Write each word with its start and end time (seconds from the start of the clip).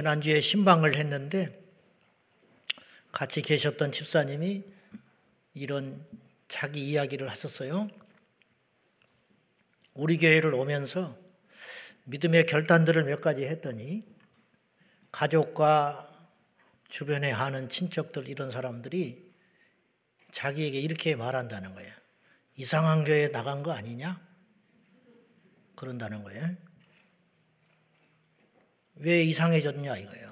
지난주에 0.00 0.40
신방을 0.40 0.96
했는데 0.96 1.62
같이 3.12 3.42
계셨던 3.42 3.92
집사님이 3.92 4.64
이런 5.52 6.06
자기 6.48 6.88
이야기를 6.88 7.28
하셨어요. 7.28 7.86
우리 9.92 10.16
교회를 10.16 10.54
오면서 10.54 11.18
믿음의 12.04 12.46
결단들을 12.46 13.04
몇 13.04 13.20
가지 13.20 13.44
했더니 13.44 14.06
가족과 15.12 16.10
주변에 16.88 17.30
하는 17.30 17.68
친척들 17.68 18.26
이런 18.26 18.50
사람들이 18.50 19.30
자기에게 20.32 20.80
이렇게 20.80 21.14
말한다는 21.14 21.74
거예요. 21.74 21.92
이상한 22.56 23.04
교회 23.04 23.30
나간 23.30 23.62
거 23.62 23.72
아니냐? 23.72 24.18
그런다는 25.74 26.22
거예요. 26.22 26.69
왜 29.00 29.22
이상해졌냐 29.24 29.96
이거예요. 29.96 30.30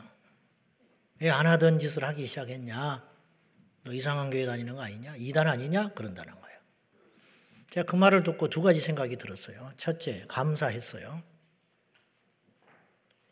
왜 1.21 1.31
안 1.31 1.47
하던 1.47 1.79
짓을 1.79 2.05
하기 2.05 2.27
시작했냐? 2.27 3.09
너 3.85 3.93
이상한 3.93 4.31
교회 4.31 4.47
다니는 4.47 4.77
거 4.77 4.83
아니냐? 4.83 5.17
이단 5.17 5.49
아니냐? 5.49 5.89
그런다는 5.95 6.33
거예요. 6.41 6.59
제가 7.71 7.91
그 7.91 7.97
말을 7.97 8.23
듣고 8.23 8.49
두 8.49 8.63
가지 8.63 8.79
생각이 8.81 9.17
들었어요. 9.17 9.73
첫째, 9.77 10.25
감사했어요. 10.29 11.23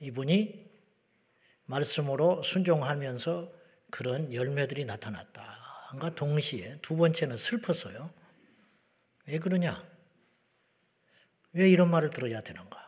이분이 0.01 0.67
말씀으로 1.67 2.43
순종하면서 2.43 3.53
그런 3.91 4.33
열매들이 4.33 4.85
나타났다. 4.85 5.57
과 6.01 6.11
동시에 6.15 6.79
두 6.83 6.97
번째는 6.97 7.37
슬펐어요. 7.37 8.13
왜 9.27 9.39
그러냐? 9.39 9.83
왜 11.53 11.71
이런 11.71 11.91
말을 11.91 12.11
들어야 12.11 12.41
되는가? 12.41 12.86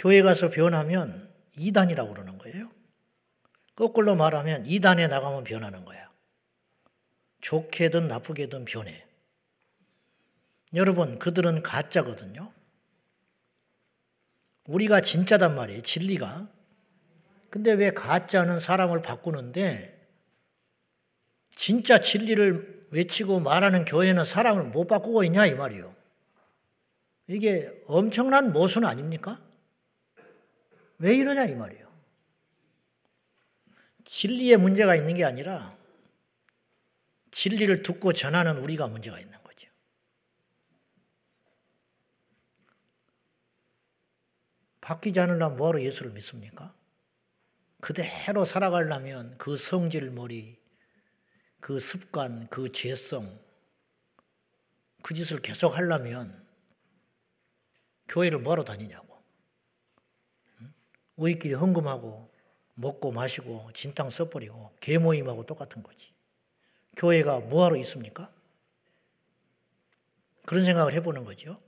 교회 0.00 0.22
가서 0.22 0.48
변하면 0.48 1.30
이단이라고 1.58 2.14
그러는 2.14 2.38
거예요. 2.38 2.70
거꾸로 3.76 4.16
말하면 4.16 4.64
이단에 4.64 5.08
나가면 5.08 5.44
변하는 5.44 5.84
거야. 5.84 6.10
좋게든 7.42 8.08
나쁘게든 8.08 8.64
변해. 8.64 9.04
여러분, 10.74 11.18
그들은 11.18 11.62
가짜거든요. 11.62 12.50
우리가 14.68 15.02
진짜단 15.02 15.54
말이에요, 15.54 15.82
진리가. 15.82 16.48
근데 17.50 17.72
왜 17.72 17.90
가짜는 17.90 18.58
사람을 18.58 19.02
바꾸는데, 19.02 19.98
진짜 21.54 22.00
진리를 22.00 22.88
외치고 22.90 23.40
말하는 23.40 23.84
교회는 23.84 24.24
사람을 24.24 24.64
못 24.64 24.86
바꾸고 24.86 25.24
있냐, 25.24 25.44
이 25.44 25.54
말이요. 25.54 25.94
이게 27.26 27.70
엄청난 27.86 28.54
모순 28.54 28.86
아닙니까? 28.86 29.49
왜 31.00 31.16
이러냐 31.16 31.46
이 31.46 31.54
말이에요. 31.54 31.90
진리에 34.04 34.56
문제가 34.56 34.94
있는 34.94 35.14
게 35.14 35.24
아니라 35.24 35.76
진리를 37.30 37.82
듣고 37.82 38.12
전하는 38.12 38.58
우리가 38.58 38.86
문제가 38.88 39.18
있는 39.18 39.42
거죠. 39.42 39.68
바뀌지 44.82 45.18
않으려면 45.20 45.56
뭐하러 45.56 45.82
예수를 45.82 46.12
믿습니까? 46.12 46.74
그대로 47.80 48.44
살아가려면 48.44 49.38
그 49.38 49.56
성질 49.56 50.10
머리, 50.10 50.60
그 51.60 51.80
습관, 51.80 52.46
그 52.48 52.72
죄성, 52.72 53.40
그 55.02 55.14
짓을 55.14 55.40
계속 55.40 55.78
하려면 55.78 56.46
교회를 58.08 58.40
뭐하러 58.40 58.64
다니냐고. 58.64 59.09
우리끼리 61.20 61.52
헌금하고 61.52 62.30
먹고 62.74 63.12
마시고 63.12 63.70
진탕 63.74 64.08
써버리고 64.08 64.72
개모임하고 64.80 65.44
똑같은 65.44 65.82
거지. 65.82 66.14
교회가 66.96 67.40
뭐하러 67.40 67.76
있습니까? 67.76 68.32
그런 70.46 70.64
생각을 70.64 70.94
해보는 70.94 71.26
거죠. 71.26 71.60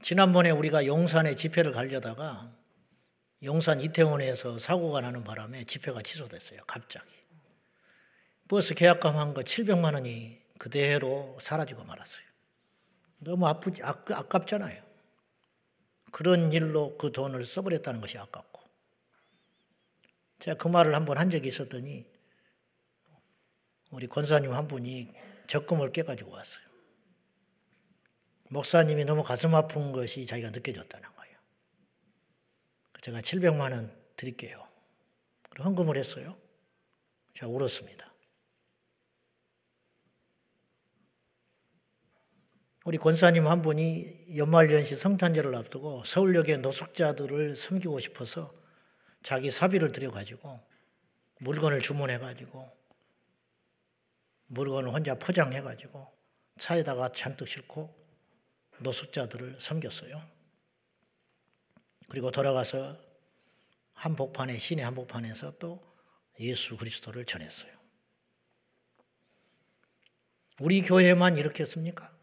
지난번에 0.00 0.50
우리가 0.50 0.86
용산에 0.86 1.36
집회를 1.36 1.70
가려다가 1.70 2.52
용산 3.44 3.80
이태원에서 3.80 4.58
사고가 4.58 5.02
나는 5.02 5.22
바람에 5.22 5.62
집회가 5.64 6.02
취소됐어요. 6.02 6.62
갑자기. 6.66 7.14
버스 8.48 8.74
계약금 8.74 9.16
한 9.16 9.34
거 9.34 9.42
700만 9.42 9.94
원이 9.94 10.40
그대로 10.58 11.38
사라지고 11.40 11.84
말았어요. 11.84 12.26
너무 13.18 13.46
아프지, 13.46 13.82
아깝잖아요. 13.84 14.85
그런 16.16 16.50
일로 16.50 16.96
그 16.96 17.12
돈을 17.12 17.44
써버렸다는 17.44 18.00
것이 18.00 18.16
아깝고. 18.16 18.62
제가 20.38 20.56
그 20.56 20.66
말을 20.66 20.94
한번 20.94 21.18
한 21.18 21.28
적이 21.28 21.48
있었더니 21.48 22.06
우리 23.90 24.06
권사님 24.06 24.50
한 24.54 24.66
분이 24.66 25.12
적금을 25.46 25.92
깨가지고 25.92 26.30
왔어요. 26.30 26.64
목사님이 28.48 29.04
너무 29.04 29.24
가슴 29.24 29.54
아픈 29.54 29.92
것이 29.92 30.24
자기가 30.24 30.48
느껴졌다는 30.52 31.14
거예요. 31.16 31.38
제가 33.02 33.20
700만 33.20 33.72
원 33.72 33.94
드릴게요. 34.16 34.66
헌금을 35.58 35.98
했어요. 35.98 36.34
제가 37.34 37.48
울었습니다. 37.48 38.05
우리 42.86 42.98
권사님 42.98 43.48
한 43.48 43.62
분이 43.62 44.36
연말연시 44.36 44.94
성탄절을 44.94 45.56
앞두고 45.56 46.04
서울역의 46.04 46.58
노숙자들을 46.58 47.56
섬기고 47.56 47.98
싶어서 47.98 48.54
자기 49.24 49.50
사비를 49.50 49.90
들여가지고 49.90 50.60
물건을 51.40 51.80
주문해가지고 51.80 52.70
물건을 54.46 54.92
혼자 54.92 55.16
포장해가지고 55.16 56.06
차에다가 56.58 57.10
잔뜩 57.10 57.48
싣고 57.48 57.92
노숙자들을 58.78 59.56
섬겼어요. 59.58 60.22
그리고 62.08 62.30
돌아가서 62.30 62.96
한복판에 63.94 64.58
시내 64.58 64.84
한복판에서 64.84 65.58
또 65.58 65.82
예수 66.38 66.76
그리스도를 66.76 67.24
전했어요. 67.24 67.72
우리 70.60 70.82
교회만 70.82 71.36
이렇게 71.36 71.64
했습니까? 71.64 72.15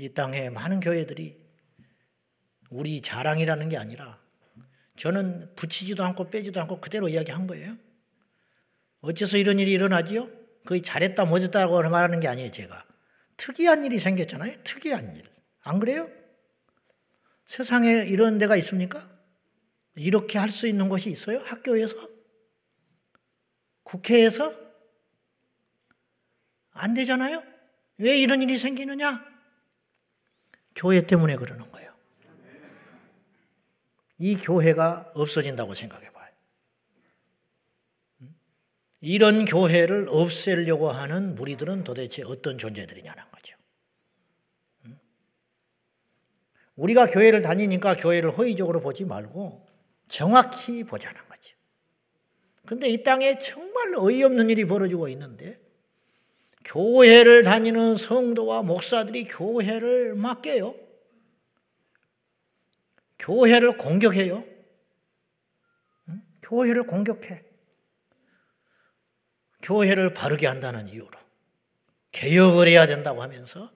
이 0.00 0.14
땅에 0.14 0.48
많은 0.50 0.80
교회들이 0.80 1.38
우리 2.70 3.00
자랑이라는 3.00 3.68
게 3.68 3.76
아니라 3.76 4.18
저는 4.96 5.54
붙이지도 5.56 6.04
않고 6.04 6.30
빼지도 6.30 6.60
않고 6.60 6.80
그대로 6.80 7.08
이야기한 7.08 7.46
거예요. 7.46 7.76
어째서 9.00 9.38
이런 9.38 9.58
일이 9.58 9.72
일어나지요? 9.72 10.28
거의 10.66 10.82
잘했다 10.82 11.24
못했다고 11.24 11.82
말하는 11.88 12.20
게 12.20 12.28
아니에요, 12.28 12.50
제가. 12.50 12.84
특이한 13.36 13.84
일이 13.84 13.98
생겼잖아요. 13.98 14.62
특이한 14.62 15.16
일. 15.16 15.24
안 15.62 15.80
그래요? 15.80 16.10
세상에 17.46 18.04
이런 18.06 18.38
데가 18.38 18.56
있습니까? 18.56 19.08
이렇게 19.96 20.38
할 20.38 20.50
수 20.50 20.66
있는 20.66 20.88
곳이 20.88 21.10
있어요? 21.10 21.38
학교에서? 21.40 21.96
국회에서? 23.82 24.54
안 26.72 26.94
되잖아요? 26.94 27.42
왜 27.98 28.18
이런 28.18 28.42
일이 28.42 28.56
생기느냐? 28.56 29.29
교회 30.80 31.02
때문에 31.06 31.36
그러는 31.36 31.70
거예요. 31.70 31.92
이 34.16 34.34
교회가 34.36 35.12
없어진다고 35.14 35.74
생각해 35.74 36.10
봐요. 36.10 36.32
이런 39.02 39.44
교회를 39.44 40.06
없애려고 40.08 40.90
하는 40.90 41.34
무리들은 41.34 41.84
도대체 41.84 42.22
어떤 42.24 42.56
존재들이냐는 42.56 43.22
거죠. 43.30 43.56
우리가 46.76 47.10
교회를 47.10 47.42
다니니까 47.42 47.96
교회를 47.96 48.38
허위적으로 48.38 48.80
보지 48.80 49.04
말고 49.04 49.66
정확히 50.08 50.82
보자는 50.84 51.20
거죠. 51.28 51.54
근데 52.64 52.88
이 52.88 53.02
땅에 53.02 53.38
정말 53.38 53.94
어이없는 53.96 54.48
일이 54.48 54.64
벌어지고 54.64 55.08
있는데 55.08 55.59
교회를 56.64 57.42
다니는 57.44 57.96
성도와 57.96 58.62
목사들이 58.62 59.24
교회를 59.24 60.14
맡겨요. 60.14 60.74
교회를 63.18 63.76
공격해요. 63.76 64.44
교회를 66.42 66.84
공격해. 66.84 67.42
교회를 69.62 70.14
바르게 70.14 70.46
한다는 70.46 70.88
이유로. 70.88 71.10
개혁을 72.12 72.68
해야 72.68 72.86
된다고 72.86 73.22
하면서 73.22 73.70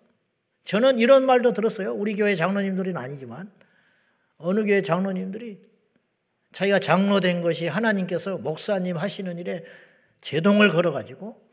저는 0.62 0.98
이런 0.98 1.26
말도 1.26 1.52
들었어요. 1.52 1.92
우리 1.92 2.16
교회 2.16 2.34
장로님들은 2.34 2.96
아니지만 2.96 3.52
어느 4.38 4.64
교회 4.64 4.82
장로님들이 4.82 5.60
자기가 6.52 6.78
장로된 6.78 7.42
것이 7.42 7.66
하나님께서 7.66 8.38
목사님 8.38 8.96
하시는 8.96 9.38
일에 9.38 9.64
제동을 10.20 10.70
걸어가지고 10.70 11.43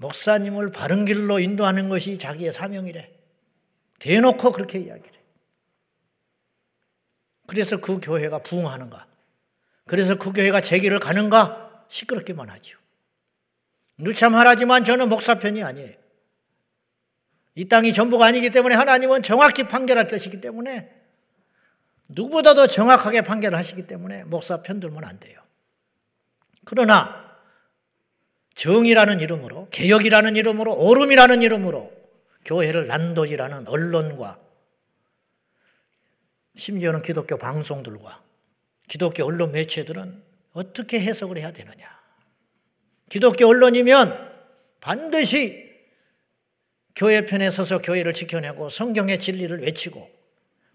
목사님을 0.00 0.70
바른 0.70 1.04
길로 1.04 1.38
인도하는 1.38 1.90
것이 1.90 2.16
자기의 2.16 2.52
사명이래. 2.52 3.10
대놓고 3.98 4.52
그렇게 4.52 4.78
이야기를 4.78 5.12
해. 5.12 5.20
그래서 7.46 7.76
그 7.78 8.00
교회가 8.00 8.38
부흥하는가? 8.38 9.06
그래서 9.86 10.14
그 10.14 10.32
교회가 10.32 10.62
제기를 10.62 11.00
가는가? 11.00 11.84
시끄럽기만 11.88 12.48
하죠. 12.48 12.78
누참하라지만 13.98 14.84
저는 14.84 15.10
목사 15.10 15.34
편이 15.34 15.62
아니에요. 15.62 15.92
이 17.56 17.68
땅이 17.68 17.92
전부가 17.92 18.26
아니기 18.26 18.48
때문에 18.48 18.74
하나님은 18.76 19.22
정확히 19.22 19.64
판결할 19.64 20.08
것이기 20.08 20.40
때문에 20.40 20.90
누구보다도 22.08 22.68
정확하게 22.68 23.20
판결을 23.20 23.58
하시기 23.58 23.86
때문에 23.86 24.24
목사 24.24 24.62
편들면 24.62 25.04
안 25.04 25.20
돼요. 25.20 25.42
그러나 26.64 27.19
정이라는 28.60 29.20
이름으로 29.20 29.68
개혁이라는 29.70 30.36
이름으로 30.36 30.74
오름이라는 30.74 31.40
이름으로 31.40 31.90
교회를 32.44 32.88
난도질하는 32.88 33.66
언론과 33.66 34.38
심지어는 36.58 37.00
기독교 37.00 37.38
방송들과 37.38 38.22
기독교 38.86 39.24
언론 39.24 39.52
매체들은 39.52 40.22
어떻게 40.52 41.00
해석을 41.00 41.38
해야 41.38 41.52
되느냐. 41.52 41.88
기독교 43.08 43.48
언론이면 43.48 44.30
반드시 44.82 45.70
교회 46.94 47.24
편에 47.24 47.50
서서 47.50 47.80
교회를 47.80 48.12
지켜내고 48.12 48.68
성경의 48.68 49.20
진리를 49.20 49.58
외치고 49.62 50.06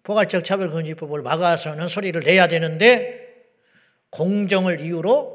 포괄적 0.01 0.43
차별금지법을 0.43 1.21
막아서는 1.21 1.87
소리를 1.87 2.19
내야 2.21 2.47
되는데 2.47 3.45
공정을 4.09 4.81
이유로 4.81 5.34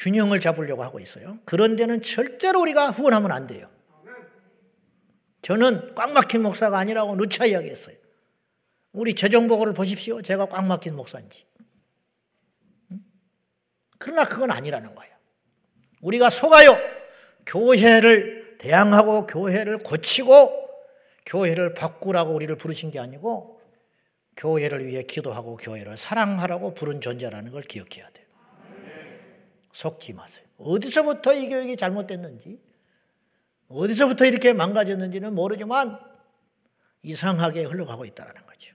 균형을 0.00 0.40
잡으려고 0.40 0.82
하고 0.82 0.98
있어요. 0.98 1.38
그런 1.44 1.76
데는 1.76 2.00
절대로 2.00 2.62
우리가 2.62 2.90
후원하면 2.90 3.32
안 3.32 3.46
돼요. 3.46 3.68
저는 5.42 5.94
꽉 5.94 6.12
막힌 6.12 6.42
목사가 6.42 6.78
아니라고 6.78 7.16
누차 7.16 7.44
이야기했어요. 7.44 7.96
우리 8.92 9.14
재정보고를 9.14 9.74
보십시오. 9.74 10.20
제가 10.22 10.46
꽉 10.46 10.66
막힌 10.66 10.96
목사인지. 10.96 11.44
그러나 13.98 14.24
그건 14.24 14.50
아니라는 14.50 14.94
거예요. 14.94 15.14
우리가 16.00 16.30
속아요. 16.30 16.78
교회를 17.44 18.56
대항하고 18.58 19.26
교회를 19.26 19.78
고치고 19.82 20.68
교회를 21.26 21.74
바꾸라고 21.74 22.32
우리를 22.32 22.56
부르신 22.56 22.90
게 22.90 22.98
아니고 22.98 23.60
교회를 24.36 24.86
위해 24.86 25.02
기도하고 25.02 25.56
교회를 25.58 25.98
사랑하라고 25.98 26.72
부른 26.72 27.02
존재라는 27.02 27.52
걸 27.52 27.62
기억해야 27.62 28.08
돼요. 28.10 28.19
속지 29.72 30.12
마세요. 30.14 30.46
어디서부터 30.58 31.34
이 31.34 31.48
교육이 31.48 31.76
잘못됐는지, 31.76 32.60
어디서부터 33.68 34.26
이렇게 34.26 34.52
망가졌는지는 34.52 35.34
모르지만 35.34 35.98
이상하게 37.02 37.64
흘러가고 37.64 38.04
있다는 38.04 38.34
거죠. 38.46 38.74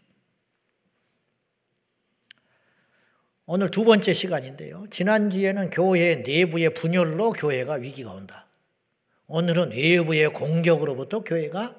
오늘 3.45 3.69
두 3.69 3.83
번째 3.83 4.13
시간인데요. 4.13 4.87
지난주에는 4.89 5.69
교회 5.69 6.15
내부의 6.15 6.73
분열로 6.73 7.33
교회가 7.33 7.73
위기가 7.75 8.11
온다. 8.11 8.47
오늘은 9.27 9.71
외부의 9.71 10.33
공격으로부터 10.33 11.23
교회가 11.23 11.75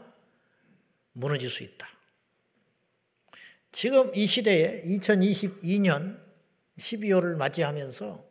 무너질 1.13 1.49
수 1.49 1.63
있다. 1.63 1.89
지금 3.73 4.15
이 4.15 4.27
시대에 4.27 4.83
2022년 4.85 6.21
12월을 6.79 7.37
맞이하면서 7.37 8.26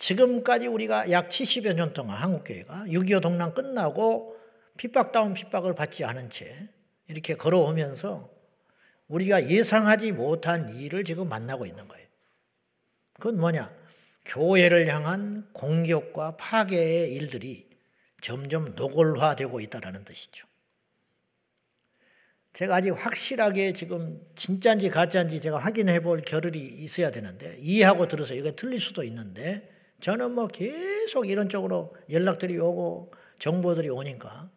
지금까지 0.00 0.66
우리가 0.66 1.10
약 1.10 1.28
70여 1.28 1.74
년 1.74 1.92
동안 1.92 2.16
한국교회가 2.22 2.84
6.25 2.86 3.20
동란 3.20 3.52
끝나고 3.52 4.34
핍박다운 4.78 5.34
핍박을 5.34 5.74
받지 5.74 6.04
않은 6.04 6.30
채 6.30 6.68
이렇게 7.06 7.34
걸어오면서 7.34 8.30
우리가 9.08 9.50
예상하지 9.50 10.12
못한 10.12 10.74
일을 10.74 11.04
지금 11.04 11.28
만나고 11.28 11.66
있는 11.66 11.86
거예요. 11.86 12.06
그건 13.14 13.38
뭐냐? 13.38 13.70
교회를 14.24 14.88
향한 14.88 15.46
공격과 15.52 16.38
파괴의 16.38 17.12
일들이 17.12 17.68
점점 18.22 18.74
노골화되고 18.76 19.60
있다는 19.60 20.04
뜻이죠. 20.04 20.46
제가 22.54 22.76
아직 22.76 22.90
확실하게 22.92 23.74
지금 23.74 24.26
진짜인지 24.34 24.88
가짜인지 24.88 25.42
제가 25.42 25.58
확인해 25.58 26.00
볼 26.00 26.22
겨를이 26.22 26.58
있어야 26.58 27.10
되는데 27.10 27.58
이해하고 27.60 28.08
들어서 28.08 28.34
이게 28.34 28.56
틀릴 28.56 28.80
수도 28.80 29.02
있는데 29.02 29.79
저는 30.00 30.32
뭐 30.32 30.48
계속 30.48 31.28
이런 31.28 31.48
쪽으로 31.48 31.94
연락들이 32.10 32.58
오고 32.58 33.12
정보들이 33.38 33.88
오니까 33.88 34.50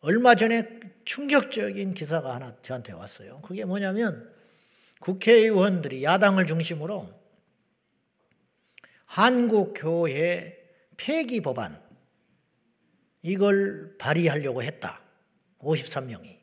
얼마 0.00 0.34
전에 0.34 0.80
충격적인 1.04 1.94
기사가 1.94 2.34
하나 2.34 2.56
저한테 2.62 2.92
왔어요. 2.92 3.40
그게 3.42 3.64
뭐냐면 3.64 4.32
국회의원들이 5.00 6.04
야당을 6.04 6.46
중심으로 6.46 7.12
한국교회 9.06 10.56
폐기 10.96 11.40
법안 11.40 11.80
이걸 13.22 13.96
발의하려고 13.98 14.62
했다. 14.62 15.00
53명이. 15.60 16.38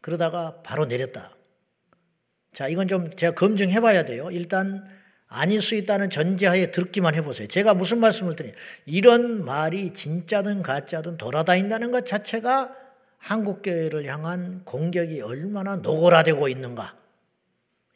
그러다가 0.00 0.62
바로 0.62 0.86
내렸다. 0.86 1.30
자, 2.52 2.68
이건 2.68 2.88
좀 2.88 3.14
제가 3.14 3.34
검증해 3.34 3.80
봐야 3.80 4.04
돼요. 4.04 4.30
일단 4.30 4.88
아닐 5.28 5.60
수 5.60 5.74
있다는 5.74 6.08
전제하에 6.10 6.70
듣기만 6.70 7.14
해보세요. 7.14 7.48
제가 7.48 7.74
무슨 7.74 7.98
말씀을 8.00 8.34
드리냐. 8.34 8.54
이런 8.86 9.44
말이 9.44 9.92
진짜든 9.92 10.62
가짜든 10.62 11.18
돌아다닌다는 11.18 11.92
것 11.92 12.06
자체가 12.06 12.74
한국교회를 13.18 14.06
향한 14.06 14.62
공격이 14.64 15.20
얼마나 15.20 15.76
노골화되고 15.76 16.48
있는가. 16.48 16.96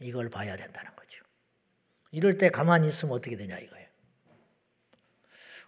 이걸 0.01 0.29
봐야 0.29 0.57
된다는 0.57 0.91
거죠. 0.95 1.25
이럴 2.11 2.37
때 2.37 2.51
가만히 2.51 2.89
있으면 2.89 3.15
어떻게 3.15 3.37
되냐 3.37 3.57
이거예요. 3.59 3.87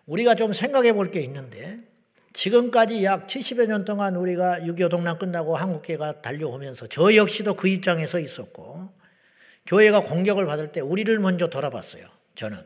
우리가 0.07 0.35
좀 0.35 0.53
생각해 0.53 0.93
볼 0.93 1.11
게 1.11 1.21
있는데 1.23 1.79
지금까지 2.35 3.05
약 3.05 3.27
70여 3.27 3.69
년 3.69 3.85
동안 3.85 4.17
우리가 4.17 4.59
6.25 4.59 4.91
동란 4.91 5.19
끝나고 5.19 5.57
한국교회가 5.57 6.21
달려오면서 6.21 6.89
저 6.89 7.15
역시도 7.15 7.55
그 7.55 7.69
입장에 7.69 8.05
서 8.05 8.19
있었고 8.19 8.93
교회가 9.67 10.03
공격을 10.03 10.47
받을 10.47 10.73
때 10.73 10.81
우리를 10.81 11.19
먼저 11.19 11.49
돌아봤어요. 11.49 12.07
저는. 12.35 12.59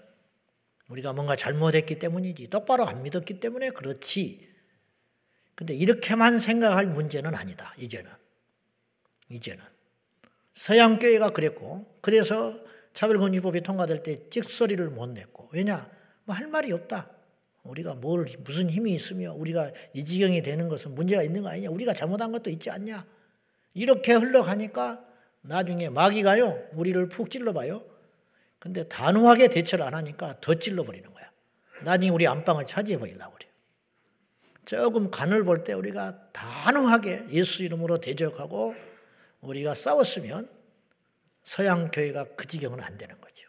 우리가 0.89 1.13
뭔가 1.13 1.37
잘못했기 1.37 1.99
때문이지. 1.99 2.49
똑바로 2.49 2.87
안 2.87 3.03
믿었기 3.03 3.41
때문에 3.41 3.71
그렇지. 3.71 4.49
근데 5.55 5.75
이렇게만 5.75 6.39
생각할 6.39 6.87
문제는 6.87 7.35
아니다. 7.35 7.75
이제는. 7.79 8.11
이제는. 9.29 9.63
서양교회가 10.55 11.31
그랬고, 11.31 11.99
그래서 12.01 12.59
차별금지법이 12.95 13.61
통과될 13.61 14.03
때 14.03 14.29
찍소리를 14.31 14.89
못 14.91 15.09
냈고. 15.11 15.49
왜냐? 15.53 15.91
뭐 16.25 16.35
할 16.35 16.47
말이 16.49 16.73
없다. 16.73 17.11
우리가 17.63 17.95
뭘, 17.95 18.27
무슨 18.45 18.71
힘이 18.71 18.93
있으며 18.93 19.33
우리가 19.35 19.71
이 19.93 20.05
지경이 20.05 20.43
되는 20.43 20.69
것은 20.69 20.95
문제가 20.95 21.23
있는 21.23 21.43
거 21.43 21.51
아니냐? 21.51 21.71
우리가 21.71 21.93
잘못한 21.93 22.33
것도 22.33 22.51
있지 22.51 22.71
않냐? 22.71 23.07
이렇게 23.75 24.15
흘러가니까 24.15 25.05
나중에 25.49 25.89
마귀가요, 25.89 26.69
우리를 26.75 27.09
푹 27.09 27.31
찔러봐요. 27.31 27.83
근데 28.59 28.87
단호하게 28.87 29.49
대처를 29.49 29.85
안 29.85 29.95
하니까 29.95 30.39
더 30.41 30.55
찔러버리는 30.55 31.13
거야. 31.13 31.31
나중에 31.83 32.11
우리 32.11 32.27
안방을 32.27 32.67
차지해버리려고 32.67 33.35
그래요. 33.35 33.53
조금 34.67 35.11
간을 35.11 35.45
볼 35.45 35.65
때 35.65 35.73
우리가 35.73 36.31
단호하게 36.33 37.29
예수 37.31 37.63
이름으로 37.63 37.99
대적하고 38.01 38.75
우리가 39.41 39.73
싸웠으면 39.73 40.51
서양 41.45 41.91
교회가 41.91 42.27
그 42.37 42.47
지경은 42.47 42.83
안 42.83 42.99
되는 42.99 43.19
거죠. 43.19 43.49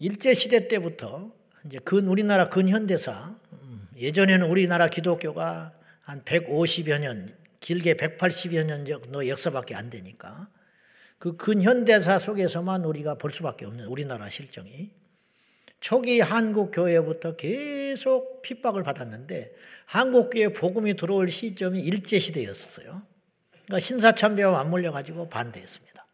일제 0.00 0.34
시대 0.34 0.68
때부터 0.68 1.32
이제 1.64 1.78
근 1.78 2.06
우리나라 2.08 2.50
근현대사 2.50 3.34
음, 3.52 3.88
예전에는 3.96 4.46
우리나라 4.46 4.88
기독교가 4.88 5.72
한 6.02 6.22
150여 6.24 7.00
년 7.00 7.37
길게 7.60 7.94
180여 7.94 8.64
년 8.64 8.84
정도 8.84 9.26
역사밖에 9.26 9.74
안 9.74 9.90
되니까 9.90 10.48
그 11.18 11.36
근현대사 11.36 12.18
속에서만 12.18 12.84
우리가 12.84 13.16
볼 13.16 13.30
수밖에 13.30 13.66
없는 13.66 13.86
우리나라 13.86 14.28
실정이 14.28 14.90
초기 15.80 16.20
한국 16.20 16.70
교회부터 16.72 17.36
계속 17.36 18.42
핍박을 18.42 18.82
받았는데 18.82 19.52
한국 19.86 20.30
교회 20.30 20.48
복음이 20.48 20.96
들어올 20.96 21.30
시점이 21.30 21.80
일제 21.80 22.18
시대였어요. 22.18 23.02
그러니까 23.50 23.80
신사참배와 23.80 24.52
맞물려 24.52 24.92
가지고 24.92 25.28
반대했습니다. 25.28 26.06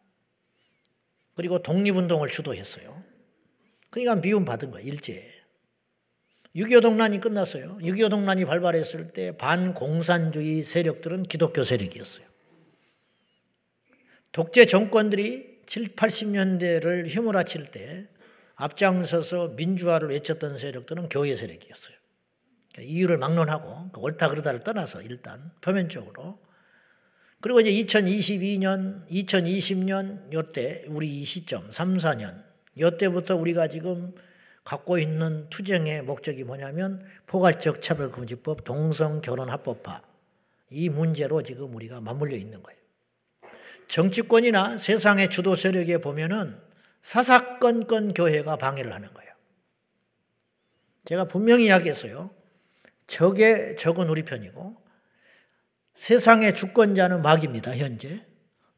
그리고 1.35 1.61
독립운동을 1.61 2.29
주도했어요. 2.29 3.03
그러니까 3.89 4.21
미움 4.21 4.45
받은 4.45 4.71
거예요. 4.71 4.87
일제. 4.87 5.34
6.25 6.55 6.81
동란이 6.81 7.19
끝났어요. 7.19 7.77
6.25 7.81 8.09
동란이 8.09 8.45
발발했을 8.45 9.09
때 9.09 9.35
반공산주의 9.35 10.63
세력들은 10.63 11.23
기독교 11.23 11.63
세력이었어요. 11.63 12.25
독재 14.31 14.65
정권들이 14.65 15.61
7, 15.65 15.95
80년대를 15.95 17.07
휘몰아칠 17.07 17.67
때 17.67 18.07
앞장서서 18.55 19.49
민주화를 19.49 20.09
외쳤던 20.09 20.57
세력들은 20.57 21.09
교회 21.09 21.35
세력이었어요. 21.35 21.95
그러니까 22.71 22.93
이유를 22.93 23.17
막론하고 23.17 23.91
그 23.91 23.99
옳다 23.99 24.29
그르다를 24.29 24.61
떠나서 24.61 25.01
일단 25.01 25.51
표면적으로 25.61 26.39
그리고 27.41 27.59
이제 27.59 27.71
2022년, 27.71 29.07
2020년 29.09 30.33
요때 30.33 30.85
우리 30.87 31.21
이 31.21 31.25
시점 31.25 31.69
3, 31.71 31.97
4년 31.97 32.43
요때부터 32.79 33.35
우리가 33.35 33.67
지금 33.67 34.13
갖고 34.65 34.97
있는 34.97 35.47
투쟁의 35.49 36.01
목적이 36.01 36.43
뭐냐면 36.43 37.05
포괄적 37.27 37.81
차별금지법 37.81 38.63
동성 38.63 39.21
결혼 39.21 39.49
합법화 39.49 40.01
이 40.71 40.89
문제로 40.89 41.43
지금 41.43 41.73
우리가 41.75 42.01
맞물려 42.01 42.35
있는 42.35 42.61
거예요. 42.61 42.79
정치권이나 43.87 44.77
세상의 44.79 45.29
주도 45.29 45.53
세력에 45.53 45.99
보면은 45.99 46.59
사사건건 47.03 48.15
교회가 48.15 48.55
방해를 48.55 48.91
하는 48.91 49.13
거예요. 49.13 49.31
제가 51.05 51.25
분명히 51.25 51.67
이야기했어요. 51.67 52.31
적의 53.05 53.75
적은 53.77 54.09
우리 54.09 54.25
편이고 54.25 54.83
세상의 55.93 56.55
주권자는 56.55 57.21
마귀입니다, 57.21 57.77
현재. 57.77 58.25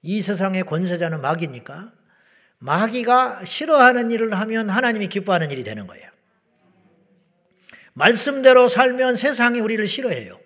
이 0.02 0.22
세상의 0.22 0.64
권세자는 0.64 1.22
마귀니까 1.22 1.94
마귀가 2.60 3.46
싫어하는 3.46 4.12
일을 4.12 4.34
하면 4.34 4.70
하나님이 4.70 5.08
기뻐하는 5.08 5.52
일이 5.52 5.64
되는 5.64 5.86
거예요. 5.88 6.10
말씀대로 7.94 8.68
살면 8.68 9.16
세상이 9.16 9.60
우리를 9.60 9.86
싫어해요. 9.88 10.40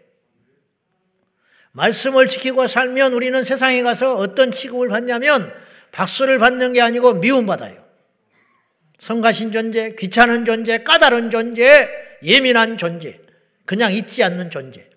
말씀을 1.73 2.27
지키고 2.27 2.67
살면 2.67 3.13
우리는 3.13 3.43
세상에 3.43 3.81
가서 3.81 4.15
어떤 4.15 4.51
취급을 4.51 4.89
받냐면 4.89 5.51
박수를 5.91 6.39
받는 6.39 6.73
게 6.73 6.81
아니고 6.81 7.15
미움받아요. 7.15 7.81
성가신 8.99 9.51
존재, 9.51 9.95
귀찮은 9.97 10.45
존재, 10.45 10.83
까다로운 10.83 11.31
존재, 11.31 11.89
예민한 12.23 12.77
존재, 12.77 13.19
그냥 13.65 13.91
잊지 13.91 14.23
않는 14.23 14.49
존재. 14.49 14.87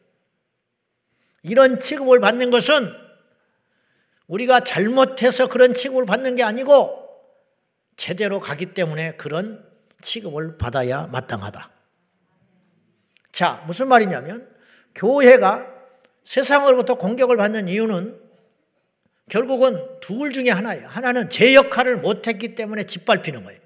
이런 1.42 1.80
취급을 1.80 2.20
받는 2.20 2.50
것은 2.50 2.92
우리가 4.26 4.60
잘못해서 4.60 5.48
그런 5.48 5.74
취급을 5.74 6.06
받는 6.06 6.36
게 6.36 6.42
아니고 6.42 7.03
제대로 7.96 8.40
가기 8.40 8.74
때문에 8.74 9.16
그런 9.16 9.64
취급을 10.02 10.58
받아야 10.58 11.06
마땅하다. 11.06 11.70
자, 13.32 13.64
무슨 13.66 13.88
말이냐면 13.88 14.48
교회가 14.94 15.66
세상으로부터 16.24 16.94
공격을 16.94 17.36
받는 17.36 17.68
이유는 17.68 18.20
결국은 19.28 20.00
둘 20.00 20.32
중에 20.32 20.50
하나예요. 20.50 20.86
하나는 20.86 21.30
제 21.30 21.54
역할을 21.54 21.98
못했기 21.98 22.54
때문에 22.54 22.84
짓밟히는 22.84 23.44
거예요. 23.44 23.60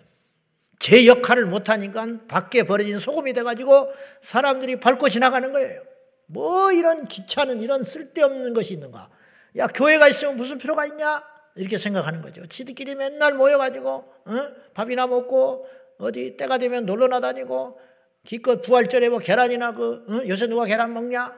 제 0.79 1.07
역할을 1.07 1.47
못하니까 1.47 2.07
밖에 2.29 2.63
버려진 2.63 2.99
소금이 2.99 3.33
돼가지고 3.33 3.91
사람들이 4.23 4.79
밟고 4.79 5.09
지나가는 5.09 5.53
거예요. 5.53 5.83
뭐 6.27 6.73
이런 6.73 7.07
귀찮은 7.07 7.61
이런 7.61 7.83
쓸데없는 7.83 8.55
것이 8.55 8.75
있는가. 8.75 9.11
야, 9.57 9.67
교회가 9.67 10.09
있으면 10.09 10.37
무슨 10.37 10.59
필요가 10.59 10.87
있냐? 10.87 11.23
이렇게 11.59 11.77
생각하는 11.77 12.23
거죠. 12.23 12.47
지들끼리 12.47 12.95
맨날 12.95 13.35
모여가지고, 13.35 13.91
어? 13.91 14.33
밥이나 14.75 15.07
먹고, 15.07 15.69
어디 15.99 16.37
때가 16.37 16.59
되면 16.59 16.87
놀러 16.87 17.09
나 17.09 17.21
다니고, 17.21 17.81
기껏 18.25 18.61
부활절에 18.61 19.09
뭐 19.09 19.19
계란이나 19.19 19.75
그, 19.75 20.05
어? 20.09 20.29
요새 20.29 20.47
누가 20.47 20.65
계란 20.65 20.95
먹냐? 20.95 21.37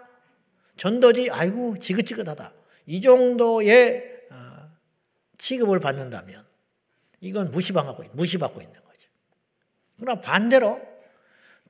전도지, 0.77 1.31
아이고, 1.31 1.79
지긋지긋하다. 1.79 2.53
이 2.87 3.01
정도의 3.01 4.27
어, 4.31 4.71
취급을 5.39 5.81
받는다면, 5.81 6.45
이건 7.21 7.51
무시받고, 7.51 8.05
무시받고 8.13 8.61
있는 8.61 8.75
거죠. 8.75 9.09
그러나 9.99 10.21
반대로, 10.21 10.81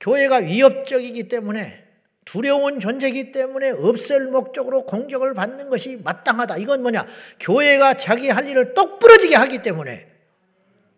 교회가 0.00 0.38
위협적이기 0.38 1.28
때문에 1.28 1.89
두려운 2.30 2.78
존재이기 2.78 3.32
때문에 3.32 3.70
없앨 3.70 4.28
목적으로 4.28 4.86
공격을 4.86 5.34
받는 5.34 5.68
것이 5.68 5.96
마땅하다. 5.96 6.58
이건 6.58 6.80
뭐냐? 6.80 7.04
교회가 7.40 7.94
자기 7.94 8.28
할 8.28 8.48
일을 8.48 8.72
똑부러지게 8.72 9.34
하기 9.34 9.62
때문에 9.62 10.08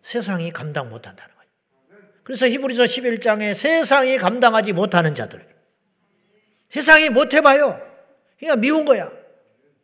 세상이 0.03 0.53
감당 0.53 0.91
못한다는 0.91 1.33
거예요. 1.33 2.03
그래서 2.21 2.47
히브리서 2.47 2.83
11장에 2.83 3.55
세상이 3.55 4.19
감당하지 4.19 4.73
못하는 4.73 5.15
자들. 5.15 5.43
세상이 6.69 7.09
못 7.09 7.33
해봐요. 7.33 7.81
그냥 8.37 8.61
미운 8.61 8.85
거야. 8.85 9.11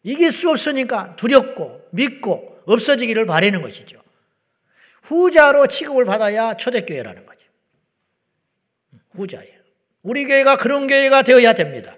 이길 0.03 0.31
수 0.31 0.51
없으니까 0.51 1.15
두렵고 1.15 1.87
믿고 1.89 2.61
없어지기를 2.67 3.25
바라는 3.25 3.63
것이죠. 3.63 3.99
후자로 5.01 5.65
취급을 5.65 6.05
받아야 6.05 6.53
초대교회라는 6.53 7.25
거죠. 7.25 7.47
후자예요. 9.15 9.58
우리 10.01 10.25
교회가 10.25 10.57
그런 10.57 10.87
교회가 10.87 11.23
되어야 11.23 11.53
됩니다. 11.53 11.95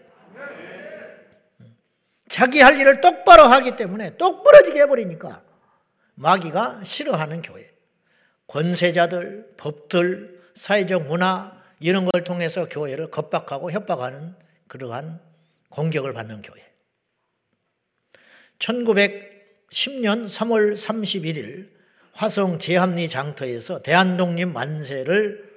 자기 2.27 2.62
할 2.62 2.79
일을 2.79 3.01
똑바로 3.01 3.43
하기 3.43 3.75
때문에 3.75 4.17
똑부러지게 4.17 4.81
해버리니까 4.81 5.43
마귀가 6.15 6.81
싫어하는 6.84 7.41
교회. 7.41 7.70
권세자들, 8.48 9.53
법들, 9.58 10.41
사회적 10.55 11.08
문화 11.08 11.62
이런 11.79 12.05
걸 12.05 12.24
통해서 12.24 12.67
교회를 12.70 13.10
겁박하고 13.12 13.72
협박하는 13.72 14.36
그러한 14.67 15.20
공격을 15.70 16.13
받는 16.13 16.41
교회. 16.41 16.62
1910년 18.60 20.25
3월 20.25 20.74
31일 20.74 21.70
화성 22.13 22.60
제합리 22.60 23.10
장터에서 23.10 23.81
대한독립 23.81 24.50
만세를 24.50 25.50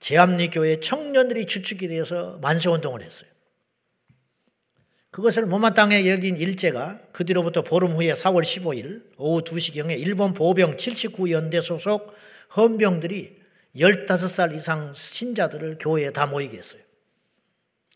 제합리교회 0.00 0.80
청년들이 0.80 1.46
주축이 1.46 1.88
되어서 1.88 2.38
만세 2.38 2.68
운동을 2.68 3.02
했어요. 3.02 3.28
그것을 5.10 5.46
못마땅해 5.46 6.10
여긴 6.10 6.36
일제가 6.36 7.00
그 7.12 7.24
뒤로부터 7.24 7.62
보름 7.62 7.96
후에 7.96 8.12
4월 8.12 8.42
15일 8.42 9.02
오후 9.16 9.42
2시경에 9.42 9.98
일본 9.98 10.34
보병 10.34 10.76
79연대 10.76 11.62
소속 11.62 12.14
헌병들이 12.54 13.40
15살 13.76 14.54
이상 14.54 14.92
신자들을 14.92 15.78
교회에 15.80 16.12
다 16.12 16.26
모이게 16.26 16.58
했어요. 16.58 16.82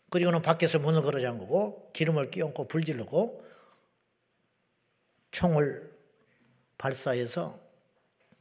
그리고는 0.09 0.41
밖에서 0.41 0.79
문을 0.79 1.03
걸어 1.03 1.19
잠그고 1.19 1.91
기름을 1.93 2.31
끼얹고 2.31 2.67
불질르고 2.67 3.45
총을 5.31 5.91
발사해서 6.77 7.59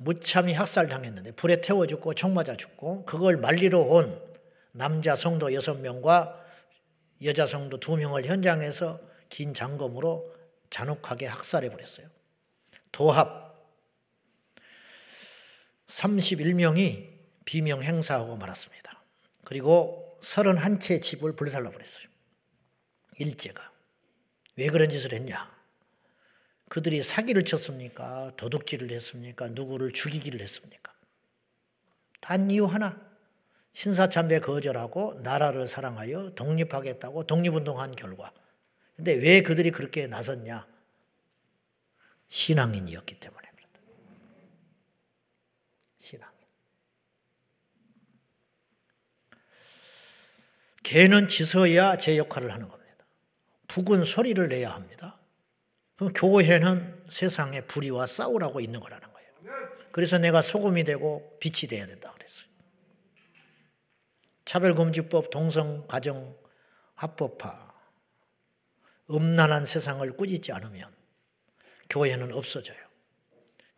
무참히 0.02 0.54
학살당했는데 0.54 1.32
불에 1.32 1.60
태워 1.60 1.86
죽고 1.86 2.14
총 2.14 2.32
맞아 2.32 2.56
죽고 2.56 3.04
그걸 3.04 3.36
말리러 3.36 3.80
온 3.80 4.18
남자 4.72 5.14
성도 5.14 5.48
6명과 5.48 6.40
여자 7.22 7.44
성도 7.44 7.78
2명을 7.78 8.24
현장에서 8.24 8.98
긴 9.28 9.52
장검으로 9.52 10.34
잔혹하게 10.70 11.26
학살해 11.26 11.68
버렸어요. 11.68 12.08
도합 12.92 13.60
31명이 15.88 17.10
비명 17.44 17.82
행사하고 17.82 18.36
말았습니다. 18.36 19.02
그리고 19.44 20.18
31채 20.22 21.02
집을 21.02 21.36
불살라 21.36 21.70
버렸어요. 21.70 22.08
일제가. 23.18 23.70
왜 24.56 24.68
그런 24.68 24.88
짓을 24.88 25.12
했냐? 25.12 25.59
그들이 26.70 27.02
사기를 27.02 27.44
쳤습니까? 27.44 28.32
도둑질을 28.36 28.92
했습니까? 28.92 29.48
누구를 29.48 29.90
죽이기를 29.90 30.40
했습니까? 30.40 30.94
단 32.20 32.48
이유 32.48 32.64
하나. 32.64 33.10
신사참배 33.72 34.38
거절하고 34.38 35.14
나라를 35.24 35.66
사랑하여 35.66 36.36
독립하겠다고 36.36 37.26
독립운동한 37.26 37.96
결과. 37.96 38.32
근데 38.94 39.14
왜 39.14 39.42
그들이 39.42 39.72
그렇게 39.72 40.06
나섰냐? 40.06 40.64
신앙인이었기 42.28 43.18
때문에 43.18 43.50
그렇다. 43.56 43.80
신앙인. 45.98 46.38
개는 50.84 51.26
짖어야 51.26 51.96
제 51.96 52.16
역할을 52.16 52.52
하는 52.52 52.68
겁니다. 52.68 53.04
북은 53.66 54.04
소리를 54.04 54.48
내야 54.48 54.72
합니다. 54.72 55.19
교회는 56.08 57.04
세상의 57.10 57.66
불의와 57.66 58.06
싸우라고 58.06 58.60
있는 58.60 58.80
거라는 58.80 59.12
거예요. 59.12 59.30
그래서 59.92 60.18
내가 60.18 60.40
소금이 60.40 60.84
되고 60.84 61.36
빛이 61.40 61.68
돼야 61.68 61.86
된다 61.86 62.12
그랬어요. 62.12 62.48
차별금지법, 64.44 65.30
동성 65.30 65.86
가정 65.86 66.36
합법화, 66.94 67.74
음란한 69.10 69.66
세상을 69.66 70.10
꾸짖지 70.16 70.52
않으면 70.52 70.92
교회는 71.88 72.32
없어져요. 72.32 72.78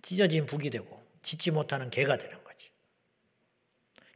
찢어진 0.02 0.46
북이 0.46 0.70
되고 0.70 1.02
짓지 1.22 1.50
못하는 1.50 1.90
개가 1.90 2.16
되는 2.16 2.42
거지. 2.44 2.70